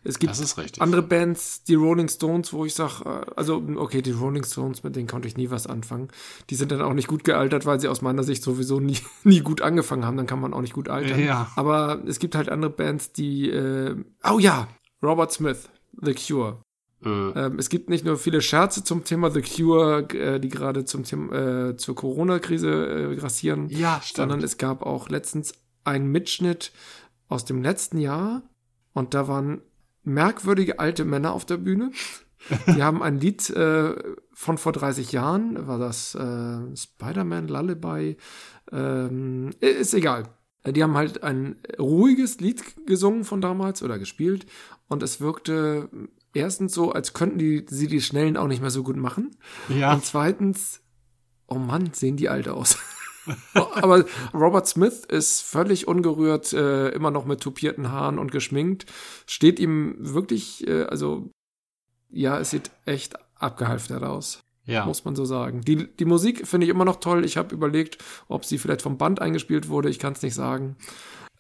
es 0.07 0.19
gibt 0.19 0.81
andere 0.81 1.03
Bands, 1.03 1.65
die 1.65 1.75
Rolling 1.75 2.09
Stones, 2.09 2.53
wo 2.53 2.65
ich 2.65 2.75
sage, 2.75 3.05
äh, 3.05 3.31
also 3.37 3.63
okay, 3.77 4.03
die 4.03 4.13
Rolling 4.13 4.45
Stones, 4.45 4.83
mit 4.83 4.97
denen 4.97 5.09
konnte 5.09 5.29
ich 5.29 5.37
nie 5.37 5.51
was 5.51 5.67
anfangen. 5.67 6.09
Die 6.51 6.55
sind 6.55 6.71
dann 6.71 6.83
auch 6.83 6.95
nicht 6.95 7.09
gut 7.09 7.25
gealtert, 7.25 7.67
weil 7.67 7.81
sie 7.81 7.89
aus 7.89 8.03
meiner 8.03 8.23
Sicht 8.23 8.43
sowieso 8.43 8.81
nie, 8.81 8.99
nie 9.25 9.41
gut 9.41 9.63
angefangen 9.63 10.05
haben. 10.05 10.17
Dann 10.17 10.27
kann 10.27 10.41
man 10.41 10.55
auch 10.55 10.61
nicht 10.61 10.75
gut 10.75 10.89
altern. 10.89 11.21
Ja. 11.21 11.51
Aber 11.57 12.03
es 12.07 12.19
gibt 12.19 12.35
halt 12.35 12.49
andere 12.49 12.71
Bands, 12.71 13.13
die, 13.13 13.51
äh, 13.51 13.97
oh 14.31 14.39
ja, 14.39 14.69
Robert 15.03 15.33
Smith, 15.33 15.69
The 16.01 16.15
Cure. 16.15 16.61
Äh. 17.05 17.09
Ähm, 17.09 17.59
es 17.59 17.69
gibt 17.69 17.91
nicht 17.91 18.05
nur 18.05 18.17
viele 18.17 18.41
Scherze 18.41 18.85
zum 18.85 19.05
Thema 19.05 19.31
The 19.31 19.43
Cure, 19.43 20.09
äh, 20.15 20.41
die 20.41 20.49
gerade 20.49 20.85
zum 20.85 21.05
Thema, 21.05 21.71
äh, 21.71 21.77
zur 21.77 21.95
Corona-Krise 21.95 23.13
äh, 23.13 23.17
grassieren. 23.17 23.69
Ja. 23.71 24.01
Sondern 24.03 24.43
es 24.43 24.59
gab 24.59 24.83
auch 24.83 25.09
letztens 25.09 25.55
einen 25.85 26.11
Mitschnitt 26.11 26.73
aus 27.29 27.45
dem 27.45 27.63
letzten 27.63 27.99
Jahr 27.99 28.43
und 28.93 29.15
da 29.15 29.29
waren 29.29 29.63
merkwürdige 30.07 30.79
alte 30.79 31.05
Männer 31.05 31.33
auf 31.33 31.45
der 31.45 31.59
Bühne. 31.59 31.91
Die 32.69 32.83
haben 32.83 33.03
ein 33.03 33.19
Lied 33.19 33.51
äh, 33.51 33.95
von 34.33 34.59
vor 34.59 34.73
30 34.73 35.13
Jahren, 35.13 35.67
war 35.67 35.79
das 35.79 36.15
äh, 36.15 36.77
Spider-Man 36.77 37.49
Lullaby, 37.49 38.17
ähm, 38.71 39.51
ist 39.61 39.95
egal. 39.95 40.29
Die 40.65 40.83
haben 40.83 40.97
halt 40.97 41.23
ein 41.23 41.57
ruhiges 41.79 42.41
Lied 42.41 42.63
gesungen 42.87 43.25
von 43.25 43.41
damals 43.41 43.83
oder 43.83 43.99
gespielt 43.99 44.47
und 44.89 45.03
es 45.03 45.21
wirkte 45.21 45.89
erstens 46.35 46.75
so, 46.75 46.93
als 46.93 47.13
könnten 47.13 47.39
die, 47.39 47.67
sie 47.69 47.89
die 47.89 48.01
Schnellen 48.01 48.37
auch 48.37 48.49
nicht 48.49 48.61
mehr 48.61 48.71
so 48.71 48.83
gut 48.83 48.97
machen. 48.97 49.37
Ja. 49.69 49.95
Und 49.95 50.05
zweitens, 50.05 50.83
oh 51.47 51.59
Mann, 51.59 51.91
sehen 51.93 52.17
die 52.17 52.29
alt 52.29 52.49
aus. 52.49 52.79
Aber 53.55 54.05
Robert 54.35 54.67
Smith 54.67 55.05
ist 55.09 55.43
völlig 55.43 55.89
ungerührt, 55.89 56.53
äh, 56.53 56.89
immer 56.91 57.11
noch 57.11 57.25
mit 57.25 57.41
tupierten 57.41 57.91
Haaren 57.91 58.19
und 58.19 58.33
geschminkt. 58.33 58.87
Steht 59.27 59.59
ihm 59.59 59.97
wirklich, 59.99 60.67
äh, 60.67 60.85
also 60.85 61.31
ja, 62.11 62.39
es 62.39 62.51
sieht 62.51 62.71
echt 62.85 63.15
abgehalftert 63.37 64.03
aus. 64.03 64.43
Ja. 64.65 64.85
Muss 64.85 65.05
man 65.05 65.15
so 65.15 65.25
sagen. 65.25 65.61
Die, 65.61 65.87
die 65.87 66.05
Musik 66.05 66.47
finde 66.47 66.67
ich 66.67 66.71
immer 66.71 66.85
noch 66.85 66.97
toll. 66.97 67.25
Ich 67.25 67.37
habe 67.37 67.55
überlegt, 67.55 67.99
ob 68.27 68.45
sie 68.45 68.59
vielleicht 68.59 68.83
vom 68.83 68.99
Band 68.99 69.23
eingespielt 69.23 69.69
wurde. 69.69 69.89
Ich 69.89 70.01
kann 70.01 70.15
es 70.15 70.23
nicht 70.23 70.35
sagen. 70.35 70.77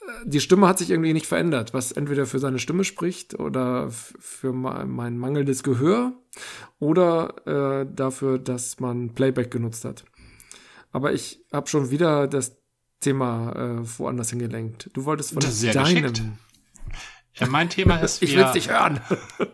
Äh, 0.00 0.10
die 0.24 0.40
Stimme 0.40 0.68
hat 0.68 0.78
sich 0.78 0.90
irgendwie 0.90 1.12
nicht 1.12 1.26
verändert, 1.26 1.74
was 1.74 1.90
entweder 1.90 2.26
für 2.26 2.38
seine 2.38 2.60
Stimme 2.60 2.84
spricht 2.84 3.38
oder 3.38 3.90
für 3.90 4.52
mein 4.52 5.18
mangelndes 5.18 5.64
Gehör 5.64 6.12
oder 6.78 7.82
äh, 7.82 7.86
dafür, 7.92 8.38
dass 8.38 8.78
man 8.78 9.14
Playback 9.14 9.50
genutzt 9.50 9.84
hat. 9.84 10.04
Aber 10.96 11.12
ich 11.12 11.44
habe 11.52 11.68
schon 11.68 11.90
wieder 11.90 12.26
das 12.26 12.56
Thema 13.00 13.52
äh, 13.52 13.98
woanders 13.98 14.30
hingelenkt. 14.30 14.88
Du 14.94 15.04
wolltest 15.04 15.34
von 15.34 15.42
deinem. 15.42 16.38
Ja, 17.34 17.48
mein 17.48 17.68
Thema 17.68 17.96
ist. 18.00 18.22
ich 18.22 18.34
will 18.34 18.44
es 18.44 18.54
nicht 18.54 18.70
hören. 18.70 19.02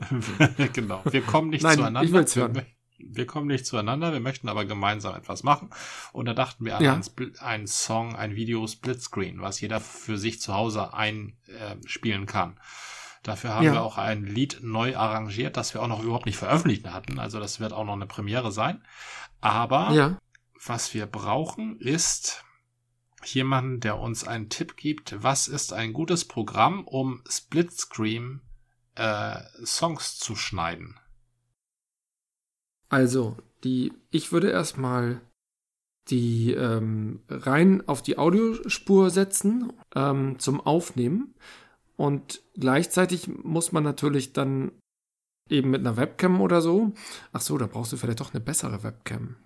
genau. 0.72 1.02
Wir 1.04 1.22
kommen 1.22 1.50
nicht 1.50 1.64
Nein, 1.64 1.78
zueinander. 1.78 2.04
Ich 2.04 2.12
will's 2.12 2.36
hören. 2.36 2.54
Wir, 2.54 2.66
wir, 2.96 3.26
kommen 3.26 3.48
nicht 3.48 3.66
zueinander. 3.66 4.12
Wir 4.12 4.20
möchten 4.20 4.48
aber 4.48 4.66
gemeinsam 4.66 5.16
etwas 5.16 5.42
machen. 5.42 5.70
Und 6.12 6.26
da 6.26 6.32
dachten 6.32 6.64
wir 6.64 6.76
an 6.76 6.84
ja. 6.84 6.92
einen, 6.92 7.36
einen, 7.40 7.66
Song, 7.66 8.14
ein 8.14 8.36
Video 8.36 8.64
Splitscreen, 8.64 9.40
was 9.40 9.60
jeder 9.60 9.80
für 9.80 10.18
sich 10.18 10.40
zu 10.40 10.54
Hause 10.54 10.94
einspielen 10.94 12.22
äh, 12.22 12.26
kann. 12.26 12.60
Dafür 13.24 13.52
haben 13.56 13.66
ja. 13.66 13.72
wir 13.72 13.82
auch 13.82 13.98
ein 13.98 14.24
Lied 14.26 14.60
neu 14.62 14.96
arrangiert, 14.96 15.56
das 15.56 15.74
wir 15.74 15.82
auch 15.82 15.88
noch 15.88 16.04
überhaupt 16.04 16.26
nicht 16.26 16.38
veröffentlicht 16.38 16.86
hatten. 16.88 17.18
Also 17.18 17.40
das 17.40 17.58
wird 17.58 17.72
auch 17.72 17.84
noch 17.84 17.94
eine 17.94 18.06
Premiere 18.06 18.52
sein. 18.52 18.84
Aber 19.40 19.90
ja 19.90 20.18
was 20.64 20.94
wir 20.94 21.06
brauchen, 21.06 21.78
ist 21.80 22.44
jemanden, 23.24 23.80
der 23.80 23.98
uns 23.98 24.26
einen 24.26 24.48
Tipp 24.48 24.76
gibt, 24.76 25.22
was 25.22 25.48
ist 25.48 25.72
ein 25.72 25.92
gutes 25.92 26.24
Programm, 26.24 26.84
um 26.86 27.22
Splitscreen 27.28 28.40
äh, 28.94 29.40
Songs 29.64 30.18
zu 30.18 30.36
schneiden. 30.36 30.98
Also, 32.88 33.36
die, 33.64 33.92
ich 34.10 34.32
würde 34.32 34.50
erstmal 34.50 35.20
die 36.08 36.52
ähm, 36.52 37.22
rein 37.28 37.86
auf 37.86 38.02
die 38.02 38.18
Audiospur 38.18 39.10
setzen 39.10 39.72
ähm, 39.94 40.38
zum 40.40 40.60
Aufnehmen 40.60 41.34
und 41.96 42.42
gleichzeitig 42.54 43.28
muss 43.28 43.70
man 43.70 43.84
natürlich 43.84 44.32
dann 44.32 44.72
eben 45.48 45.70
mit 45.70 45.80
einer 45.80 45.96
Webcam 45.96 46.40
oder 46.40 46.60
so. 46.60 46.92
Ach 47.32 47.40
so, 47.40 47.56
da 47.56 47.68
brauchst 47.68 47.92
du 47.92 47.96
vielleicht 47.96 48.18
doch 48.18 48.34
eine 48.34 48.42
bessere 48.42 48.82
Webcam 48.82 49.36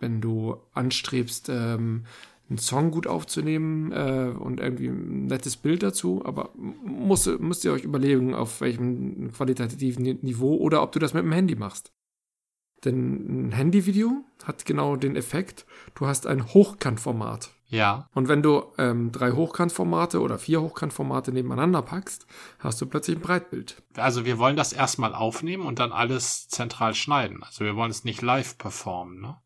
wenn 0.00 0.20
du 0.20 0.56
anstrebst, 0.72 1.48
ähm, 1.48 2.04
einen 2.48 2.58
Song 2.58 2.90
gut 2.90 3.06
aufzunehmen 3.06 3.92
äh, 3.92 4.34
und 4.36 4.58
irgendwie 4.58 4.88
ein 4.88 5.26
nettes 5.26 5.56
Bild 5.56 5.82
dazu, 5.82 6.22
aber 6.24 6.50
musst, 6.56 7.28
müsst 7.38 7.64
ihr 7.64 7.72
euch 7.72 7.84
überlegen, 7.84 8.34
auf 8.34 8.60
welchem 8.60 9.32
qualitativen 9.32 10.02
Niveau 10.22 10.56
oder 10.56 10.82
ob 10.82 10.90
du 10.92 10.98
das 10.98 11.14
mit 11.14 11.22
dem 11.22 11.32
Handy 11.32 11.54
machst. 11.54 11.92
Denn 12.84 13.48
ein 13.48 13.52
Handyvideo 13.52 14.24
hat 14.44 14.64
genau 14.64 14.96
den 14.96 15.14
Effekt, 15.14 15.64
du 15.94 16.06
hast 16.06 16.26
ein 16.26 16.52
Hochkantformat. 16.52 17.50
Ja. 17.68 18.08
Und 18.14 18.26
wenn 18.26 18.42
du 18.42 18.64
ähm, 18.78 19.12
drei 19.12 19.30
Hochkantformate 19.30 20.20
oder 20.20 20.38
vier 20.38 20.60
Hochkantformate 20.60 21.30
nebeneinander 21.30 21.82
packst, 21.82 22.26
hast 22.58 22.80
du 22.80 22.86
plötzlich 22.86 23.18
ein 23.18 23.22
Breitbild. 23.22 23.80
Also 23.94 24.24
wir 24.24 24.38
wollen 24.38 24.56
das 24.56 24.72
erstmal 24.72 25.14
aufnehmen 25.14 25.64
und 25.64 25.78
dann 25.78 25.92
alles 25.92 26.48
zentral 26.48 26.94
schneiden. 26.94 27.44
Also 27.44 27.64
wir 27.64 27.76
wollen 27.76 27.92
es 27.92 28.02
nicht 28.02 28.22
live 28.22 28.58
performen, 28.58 29.20
ne? 29.20 29.36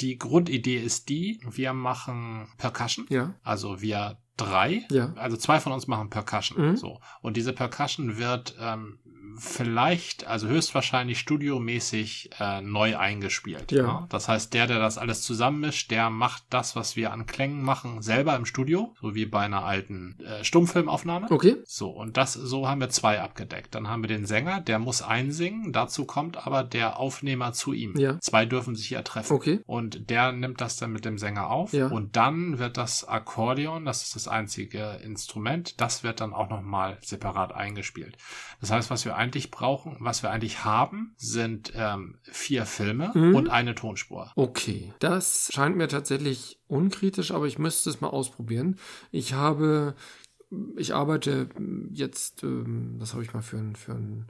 Die 0.00 0.18
Grundidee 0.18 0.78
ist 0.78 1.08
die, 1.08 1.40
wir 1.48 1.72
machen 1.72 2.48
Percussion. 2.58 3.06
Ja. 3.08 3.34
Also 3.42 3.80
wir 3.80 4.18
drei. 4.36 4.84
Ja. 4.90 5.12
Also 5.14 5.36
zwei 5.36 5.60
von 5.60 5.72
uns 5.72 5.86
machen 5.86 6.10
Percussion. 6.10 6.70
Mhm. 6.70 6.76
So. 6.76 7.00
Und 7.20 7.36
diese 7.36 7.52
Percussion 7.52 8.16
wird 8.16 8.56
ähm, 8.60 8.98
vielleicht, 9.38 10.26
also 10.26 10.48
höchstwahrscheinlich 10.48 11.18
studiomäßig 11.18 12.30
äh, 12.40 12.60
neu 12.60 12.96
eingespielt. 12.96 13.72
Ja. 13.72 13.82
ja. 13.82 14.06
Das 14.10 14.28
heißt, 14.28 14.52
der, 14.54 14.66
der 14.66 14.78
das 14.78 14.98
alles 14.98 15.22
zusammenmischt, 15.22 15.90
der 15.90 16.10
macht 16.10 16.44
das, 16.50 16.76
was 16.76 16.96
wir 16.96 17.12
an 17.12 17.26
Klängen 17.26 17.62
machen, 17.62 18.02
selber 18.02 18.36
im 18.36 18.46
Studio, 18.46 18.94
so 19.00 19.14
wie 19.14 19.26
bei 19.26 19.40
einer 19.40 19.64
alten 19.64 20.18
äh, 20.20 20.44
Stummfilmaufnahme. 20.44 21.30
Okay. 21.30 21.56
So, 21.64 21.90
und 21.90 22.16
das, 22.16 22.32
so 22.32 22.68
haben 22.68 22.80
wir 22.80 22.90
zwei 22.90 23.20
abgedeckt. 23.20 23.74
Dann 23.74 23.88
haben 23.88 24.02
wir 24.02 24.08
den 24.08 24.26
Sänger, 24.26 24.60
der 24.60 24.78
muss 24.78 25.02
einsingen, 25.02 25.72
dazu 25.72 26.04
kommt 26.04 26.46
aber 26.46 26.64
der 26.64 26.98
Aufnehmer 26.98 27.52
zu 27.52 27.72
ihm. 27.72 27.96
Ja. 27.96 28.18
Zwei 28.20 28.46
dürfen 28.46 28.74
sich 28.74 28.90
ja 28.90 29.02
treffen. 29.02 29.32
Okay. 29.32 29.60
Und 29.66 30.10
der 30.10 30.32
nimmt 30.32 30.60
das 30.60 30.76
dann 30.76 30.92
mit 30.92 31.04
dem 31.04 31.18
Sänger 31.18 31.50
auf. 31.50 31.72
Ja. 31.72 31.88
Und 31.88 32.16
dann 32.16 32.58
wird 32.58 32.76
das 32.76 33.06
Akkordeon, 33.06 33.84
das 33.84 34.02
ist 34.02 34.16
das 34.16 34.28
einzige 34.28 35.00
Instrument, 35.04 35.80
das 35.80 36.02
wird 36.02 36.20
dann 36.20 36.32
auch 36.32 36.48
nochmal 36.48 36.98
separat 37.00 37.54
eingespielt. 37.54 38.16
Das 38.60 38.70
heißt, 38.70 38.90
was 38.90 39.04
wir 39.04 39.16
eigentlich 39.22 39.50
brauchen, 39.50 39.96
was 40.00 40.22
wir 40.22 40.30
eigentlich 40.30 40.64
haben, 40.64 41.14
sind 41.16 41.72
ähm, 41.76 42.18
vier 42.22 42.66
Filme 42.66 43.12
mhm. 43.14 43.34
und 43.34 43.48
eine 43.48 43.74
Tonspur. 43.74 44.32
Okay, 44.34 44.92
das 44.98 45.50
scheint 45.52 45.76
mir 45.76 45.88
tatsächlich 45.88 46.58
unkritisch, 46.66 47.30
aber 47.30 47.46
ich 47.46 47.58
müsste 47.58 47.88
es 47.88 48.00
mal 48.00 48.08
ausprobieren. 48.08 48.78
Ich 49.12 49.34
habe, 49.34 49.94
ich 50.76 50.94
arbeite 50.94 51.48
jetzt, 51.92 52.42
ähm, 52.42 52.96
das 52.98 53.12
habe 53.12 53.22
ich 53.22 53.32
mal 53.32 53.42
für 53.42 53.58
ein, 53.58 53.76
für 53.76 53.92
ein 53.92 54.26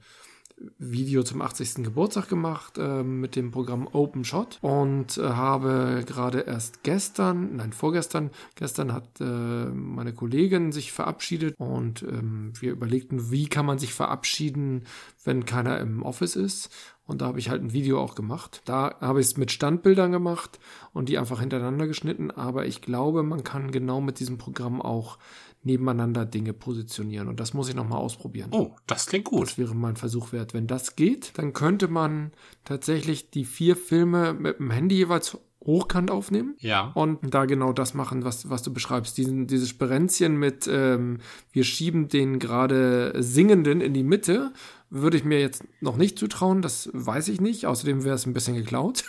Video 0.78 1.22
zum 1.22 1.42
80. 1.42 1.84
Geburtstag 1.84 2.28
gemacht 2.28 2.78
äh, 2.78 3.02
mit 3.02 3.36
dem 3.36 3.50
Programm 3.50 3.88
OpenShot 3.90 4.58
und 4.62 5.18
äh, 5.18 5.22
habe 5.22 6.04
gerade 6.06 6.40
erst 6.40 6.82
gestern, 6.82 7.56
nein, 7.56 7.72
vorgestern, 7.72 8.30
gestern 8.54 8.92
hat 8.92 9.20
äh, 9.20 9.24
meine 9.24 10.12
Kollegin 10.12 10.72
sich 10.72 10.92
verabschiedet 10.92 11.54
und 11.58 12.02
ähm, 12.02 12.52
wir 12.60 12.72
überlegten, 12.72 13.30
wie 13.30 13.48
kann 13.48 13.66
man 13.66 13.78
sich 13.78 13.94
verabschieden, 13.94 14.84
wenn 15.24 15.44
keiner 15.44 15.78
im 15.80 16.02
Office 16.02 16.36
ist. 16.36 16.70
Und 17.04 17.20
da 17.20 17.26
habe 17.26 17.40
ich 17.40 17.50
halt 17.50 17.62
ein 17.62 17.72
Video 17.72 18.00
auch 18.00 18.14
gemacht. 18.14 18.62
Da 18.64 18.96
habe 19.00 19.20
ich 19.20 19.26
es 19.26 19.36
mit 19.36 19.50
Standbildern 19.50 20.12
gemacht 20.12 20.60
und 20.92 21.08
die 21.08 21.18
einfach 21.18 21.40
hintereinander 21.40 21.86
geschnitten. 21.86 22.30
Aber 22.30 22.66
ich 22.66 22.80
glaube, 22.80 23.22
man 23.22 23.42
kann 23.42 23.72
genau 23.72 24.00
mit 24.00 24.20
diesem 24.20 24.38
Programm 24.38 24.80
auch 24.80 25.18
nebeneinander 25.64 26.24
Dinge 26.26 26.52
positionieren. 26.52 27.28
Und 27.28 27.40
das 27.40 27.54
muss 27.54 27.68
ich 27.68 27.74
nochmal 27.74 27.98
ausprobieren. 27.98 28.50
Oh, 28.52 28.74
das 28.86 29.06
klingt 29.06 29.26
gut. 29.26 29.42
Das 29.48 29.58
wäre 29.58 29.74
mein 29.74 29.96
Versuch 29.96 30.32
wert. 30.32 30.54
Wenn 30.54 30.66
das 30.66 30.96
geht, 30.96 31.38
dann 31.38 31.52
könnte 31.52 31.88
man 31.88 32.32
tatsächlich 32.64 33.30
die 33.30 33.44
vier 33.44 33.76
Filme 33.76 34.34
mit 34.34 34.58
dem 34.58 34.70
Handy 34.70 34.96
jeweils 34.96 35.38
hochkant 35.64 36.10
aufnehmen. 36.10 36.56
Ja. 36.58 36.90
Und 36.94 37.18
da 37.32 37.44
genau 37.44 37.72
das 37.72 37.94
machen, 37.94 38.24
was, 38.24 38.50
was 38.50 38.62
du 38.62 38.72
beschreibst. 38.72 39.16
Diesen, 39.16 39.46
dieses 39.46 39.68
Sperenzchen 39.68 40.36
mit, 40.36 40.68
ähm, 40.70 41.18
wir 41.52 41.64
schieben 41.64 42.08
den 42.08 42.38
gerade 42.38 43.14
Singenden 43.22 43.80
in 43.80 43.94
die 43.94 44.02
Mitte, 44.02 44.52
würde 44.90 45.16
ich 45.16 45.24
mir 45.24 45.40
jetzt 45.40 45.64
noch 45.80 45.96
nicht 45.96 46.18
zutrauen. 46.18 46.62
Das 46.62 46.90
weiß 46.92 47.28
ich 47.28 47.40
nicht. 47.40 47.66
Außerdem 47.66 48.04
wäre 48.04 48.16
es 48.16 48.26
ein 48.26 48.34
bisschen 48.34 48.56
geklaut. 48.56 49.04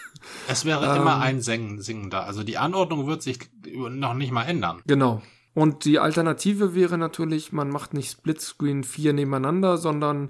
Es 0.47 0.63
wäre 0.63 0.85
ähm, 0.85 1.01
immer 1.01 1.19
ein 1.19 1.41
Singender. 1.41 2.25
Also 2.25 2.43
die 2.43 2.57
Anordnung 2.57 3.07
wird 3.07 3.21
sich 3.21 3.39
noch 3.73 4.13
nicht 4.13 4.31
mal 4.31 4.43
ändern. 4.43 4.81
Genau. 4.87 5.21
Und 5.53 5.85
die 5.85 5.99
Alternative 5.99 6.73
wäre 6.73 6.97
natürlich, 6.97 7.51
man 7.51 7.69
macht 7.69 7.93
nicht 7.93 8.11
Splitscreen 8.11 8.83
4 8.83 9.13
nebeneinander, 9.13 9.77
sondern 9.77 10.29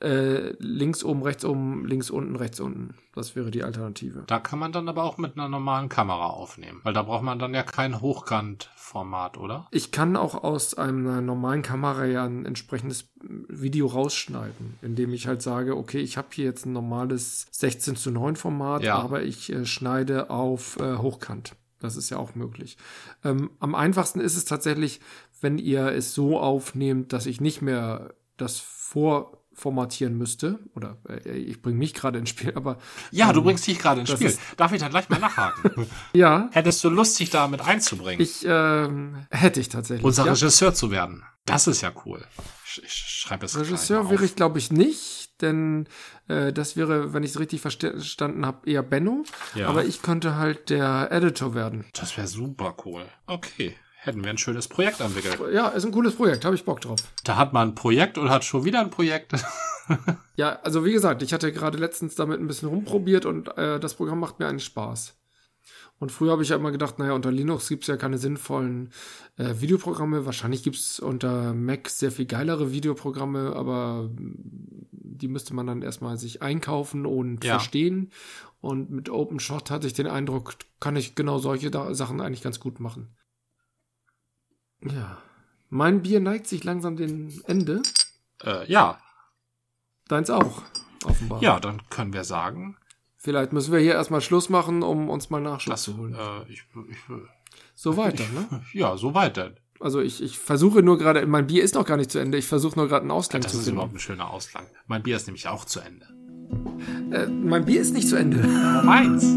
äh, 0.00 0.54
links 0.58 1.04
oben, 1.04 1.22
rechts 1.22 1.44
oben, 1.44 1.86
links 1.86 2.10
unten, 2.10 2.36
rechts 2.36 2.58
unten. 2.58 2.94
Das 3.14 3.36
wäre 3.36 3.50
die 3.50 3.62
Alternative. 3.62 4.24
Da 4.26 4.38
kann 4.38 4.58
man 4.58 4.72
dann 4.72 4.88
aber 4.88 5.04
auch 5.04 5.18
mit 5.18 5.36
einer 5.36 5.48
normalen 5.48 5.88
Kamera 5.88 6.28
aufnehmen, 6.28 6.80
weil 6.84 6.94
da 6.94 7.02
braucht 7.02 7.22
man 7.22 7.38
dann 7.38 7.52
ja 7.52 7.62
kein 7.62 8.00
Hochkantformat, 8.00 9.36
oder? 9.36 9.66
Ich 9.70 9.92
kann 9.92 10.16
auch 10.16 10.42
aus 10.42 10.74
einer 10.74 11.20
normalen 11.20 11.62
Kamera 11.62 12.06
ja 12.06 12.24
ein 12.24 12.46
entsprechendes 12.46 13.10
Video 13.20 13.88
rausschneiden, 13.88 14.78
indem 14.80 15.12
ich 15.12 15.26
halt 15.26 15.42
sage, 15.42 15.76
okay, 15.76 15.98
ich 15.98 16.16
habe 16.16 16.28
hier 16.32 16.46
jetzt 16.46 16.64
ein 16.64 16.72
normales 16.72 17.46
16 17.50 17.96
zu 17.96 18.10
9 18.10 18.36
Format, 18.36 18.82
ja. 18.82 18.96
aber 18.96 19.22
ich 19.22 19.52
äh, 19.52 19.66
schneide 19.66 20.30
auf 20.30 20.78
äh, 20.80 20.96
Hochkant. 20.96 21.56
Das 21.80 21.96
ist 21.96 22.10
ja 22.10 22.18
auch 22.18 22.34
möglich. 22.34 22.76
Ähm, 23.24 23.50
am 23.58 23.74
einfachsten 23.74 24.20
ist 24.20 24.36
es 24.36 24.44
tatsächlich, 24.44 25.00
wenn 25.40 25.58
ihr 25.58 25.86
es 25.86 26.14
so 26.14 26.38
aufnehmt, 26.38 27.12
dass 27.12 27.26
ich 27.26 27.40
nicht 27.40 27.62
mehr 27.62 28.14
das 28.36 28.58
vor 28.58 29.40
formatieren 29.52 30.16
müsste, 30.16 30.58
oder 30.74 30.96
äh, 31.08 31.36
ich 31.36 31.60
bringe 31.60 31.76
mich 31.76 31.94
gerade 31.94 32.18
ins 32.18 32.30
Spiel, 32.30 32.52
aber. 32.54 32.78
Ja, 33.10 33.28
ähm, 33.28 33.34
du 33.34 33.42
bringst 33.42 33.66
dich 33.66 33.78
gerade 33.78 34.00
ins 34.00 34.10
Spiel. 34.10 34.36
Darf 34.56 34.72
ich 34.72 34.80
da 34.80 34.88
gleich 34.88 35.08
mal 35.08 35.20
nachhaken? 35.20 35.86
ja. 36.12 36.48
Hättest 36.52 36.82
du 36.82 36.88
Lust, 36.88 37.18
dich 37.20 37.30
da 37.30 37.46
mit 37.46 37.60
einzubringen? 37.60 38.20
Ich, 38.20 38.44
ähm, 38.46 39.26
hätte 39.30 39.60
ich 39.60 39.68
tatsächlich. 39.68 40.04
Unser 40.04 40.26
ja. 40.26 40.32
Regisseur 40.32 40.74
zu 40.74 40.90
werden. 40.90 41.24
Das 41.44 41.66
ist 41.66 41.82
ja 41.82 41.92
cool. 42.04 42.24
Ich, 42.64 42.82
ich 42.82 42.92
schreibe 42.92 43.46
es 43.46 43.58
Regisseur 43.58 44.10
wäre 44.10 44.24
ich, 44.24 44.36
glaube 44.36 44.58
ich, 44.58 44.70
nicht, 44.70 45.29
denn 45.42 45.86
äh, 46.28 46.52
das 46.52 46.76
wäre, 46.76 47.12
wenn 47.12 47.22
ich 47.22 47.30
es 47.30 47.40
richtig 47.40 47.60
verstanden 47.60 48.46
habe, 48.46 48.70
eher 48.70 48.82
Benno. 48.82 49.24
Ja. 49.54 49.68
Aber 49.68 49.84
ich 49.84 50.02
könnte 50.02 50.36
halt 50.36 50.70
der 50.70 51.08
Editor 51.10 51.54
werden. 51.54 51.84
Das 51.92 52.16
wäre 52.16 52.26
super 52.26 52.76
cool. 52.84 53.04
Okay 53.26 53.74
hätten 54.02 54.24
wir 54.24 54.30
ein 54.30 54.38
schönes 54.38 54.66
Projekt 54.66 55.00
entwickelt. 55.00 55.38
Ja, 55.52 55.68
ist 55.68 55.84
ein 55.84 55.92
cooles 55.92 56.14
Projekt, 56.14 56.44
habe 56.44 56.54
ich 56.54 56.64
Bock 56.64 56.80
drauf. 56.80 57.00
Da 57.22 57.36
hat 57.36 57.52
man 57.52 57.68
ein 57.68 57.74
Projekt 57.74 58.16
und 58.16 58.30
hat 58.30 58.44
schon 58.44 58.64
wieder 58.64 58.80
ein 58.80 58.90
Projekt. 58.90 59.32
ja, 60.36 60.58
also 60.62 60.84
wie 60.84 60.92
gesagt, 60.92 61.22
ich 61.22 61.32
hatte 61.32 61.52
gerade 61.52 61.78
letztens 61.78 62.14
damit 62.14 62.40
ein 62.40 62.46
bisschen 62.46 62.68
rumprobiert 62.68 63.26
und 63.26 63.56
äh, 63.58 63.78
das 63.78 63.94
Programm 63.94 64.20
macht 64.20 64.38
mir 64.38 64.48
eigentlich 64.48 64.64
Spaß. 64.64 65.19
Und 66.00 66.10
früher 66.10 66.32
habe 66.32 66.42
ich 66.42 66.48
ja 66.48 66.56
immer 66.56 66.72
gedacht, 66.72 66.98
naja, 66.98 67.12
unter 67.12 67.30
Linux 67.30 67.68
gibt 67.68 67.82
es 67.82 67.88
ja 67.88 67.98
keine 67.98 68.16
sinnvollen 68.16 68.90
äh, 69.36 69.60
Videoprogramme. 69.60 70.24
Wahrscheinlich 70.24 70.62
gibt 70.62 70.76
es 70.76 70.98
unter 70.98 71.52
Mac 71.52 71.90
sehr 71.90 72.10
viel 72.10 72.24
geilere 72.24 72.72
Videoprogramme, 72.72 73.54
aber 73.54 74.10
die 74.14 75.28
müsste 75.28 75.52
man 75.54 75.66
dann 75.66 75.82
erstmal 75.82 76.16
sich 76.16 76.40
einkaufen 76.40 77.04
und 77.04 77.44
ja. 77.44 77.52
verstehen. 77.52 78.10
Und 78.62 78.90
mit 78.90 79.10
OpenShot 79.10 79.70
hatte 79.70 79.86
ich 79.86 79.92
den 79.92 80.06
Eindruck, 80.06 80.54
kann 80.80 80.96
ich 80.96 81.14
genau 81.14 81.38
solche 81.38 81.70
Sachen 81.94 82.22
eigentlich 82.22 82.42
ganz 82.42 82.60
gut 82.60 82.80
machen. 82.80 83.14
Ja. 84.82 85.18
Mein 85.68 86.00
Bier 86.00 86.20
neigt 86.20 86.46
sich 86.46 86.64
langsam 86.64 86.96
dem 86.96 87.42
Ende. 87.46 87.82
Äh, 88.42 88.66
ja. 88.72 88.98
Deins 90.08 90.30
auch, 90.30 90.62
offenbar. 91.04 91.42
Ja, 91.42 91.60
dann 91.60 91.82
können 91.90 92.14
wir 92.14 92.24
sagen. 92.24 92.78
Vielleicht 93.22 93.52
müssen 93.52 93.70
wir 93.70 93.80
hier 93.80 93.92
erstmal 93.92 94.22
Schluss 94.22 94.48
machen, 94.48 94.82
um 94.82 95.10
uns 95.10 95.28
mal 95.28 95.42
Nachschluss 95.42 95.82
zu 95.82 95.98
holen. 95.98 96.14
Äh, 96.14 96.50
ich, 96.50 96.64
ich, 96.90 96.96
so 97.74 97.98
weiter, 97.98 98.24
ne? 98.32 98.62
Ja, 98.72 98.96
so 98.96 99.12
weiter. 99.12 99.52
Also 99.78 100.00
ich, 100.00 100.22
ich 100.22 100.38
versuche 100.38 100.82
nur 100.82 100.96
gerade, 100.96 101.26
mein 101.26 101.46
Bier 101.46 101.62
ist 101.62 101.74
noch 101.74 101.84
gar 101.84 101.98
nicht 101.98 102.10
zu 102.10 102.18
Ende, 102.18 102.38
ich 102.38 102.46
versuche 102.46 102.78
nur 102.78 102.88
gerade 102.88 103.02
einen 103.02 103.10
Ausklang 103.10 103.42
ja, 103.42 103.48
zu 103.48 103.58
finden. 103.58 103.64
Das 103.64 103.66
ist 103.66 103.72
überhaupt 103.74 103.94
ein 103.94 103.98
schöner 103.98 104.30
Ausklang. 104.30 104.64
Mein 104.86 105.02
Bier 105.02 105.16
ist 105.16 105.26
nämlich 105.26 105.48
auch 105.48 105.66
zu 105.66 105.80
Ende. 105.80 106.06
Äh, 107.14 107.26
mein 107.26 107.66
Bier 107.66 107.82
ist 107.82 107.92
nicht 107.92 108.08
zu 108.08 108.16
Ende. 108.16 108.38
Meins. 108.38 109.36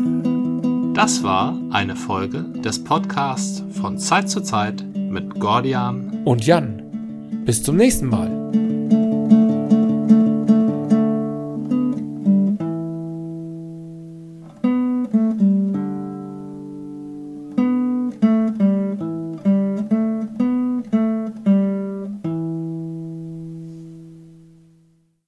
Das 0.96 1.22
war 1.22 1.60
eine 1.72 1.98
Folge 1.98 2.43
des 2.63 2.82
Podcasts 2.82 3.63
von 3.82 3.98
Zeit 3.98 4.30
zu 4.30 4.41
Zeit 4.41 4.82
mit 4.96 5.41
Gordian 5.41 6.24
und 6.24 6.46
Jan. 6.46 7.43
Bis 7.46 7.62
zum 7.62 7.76
nächsten 7.76 8.08
Mal. 8.08 8.62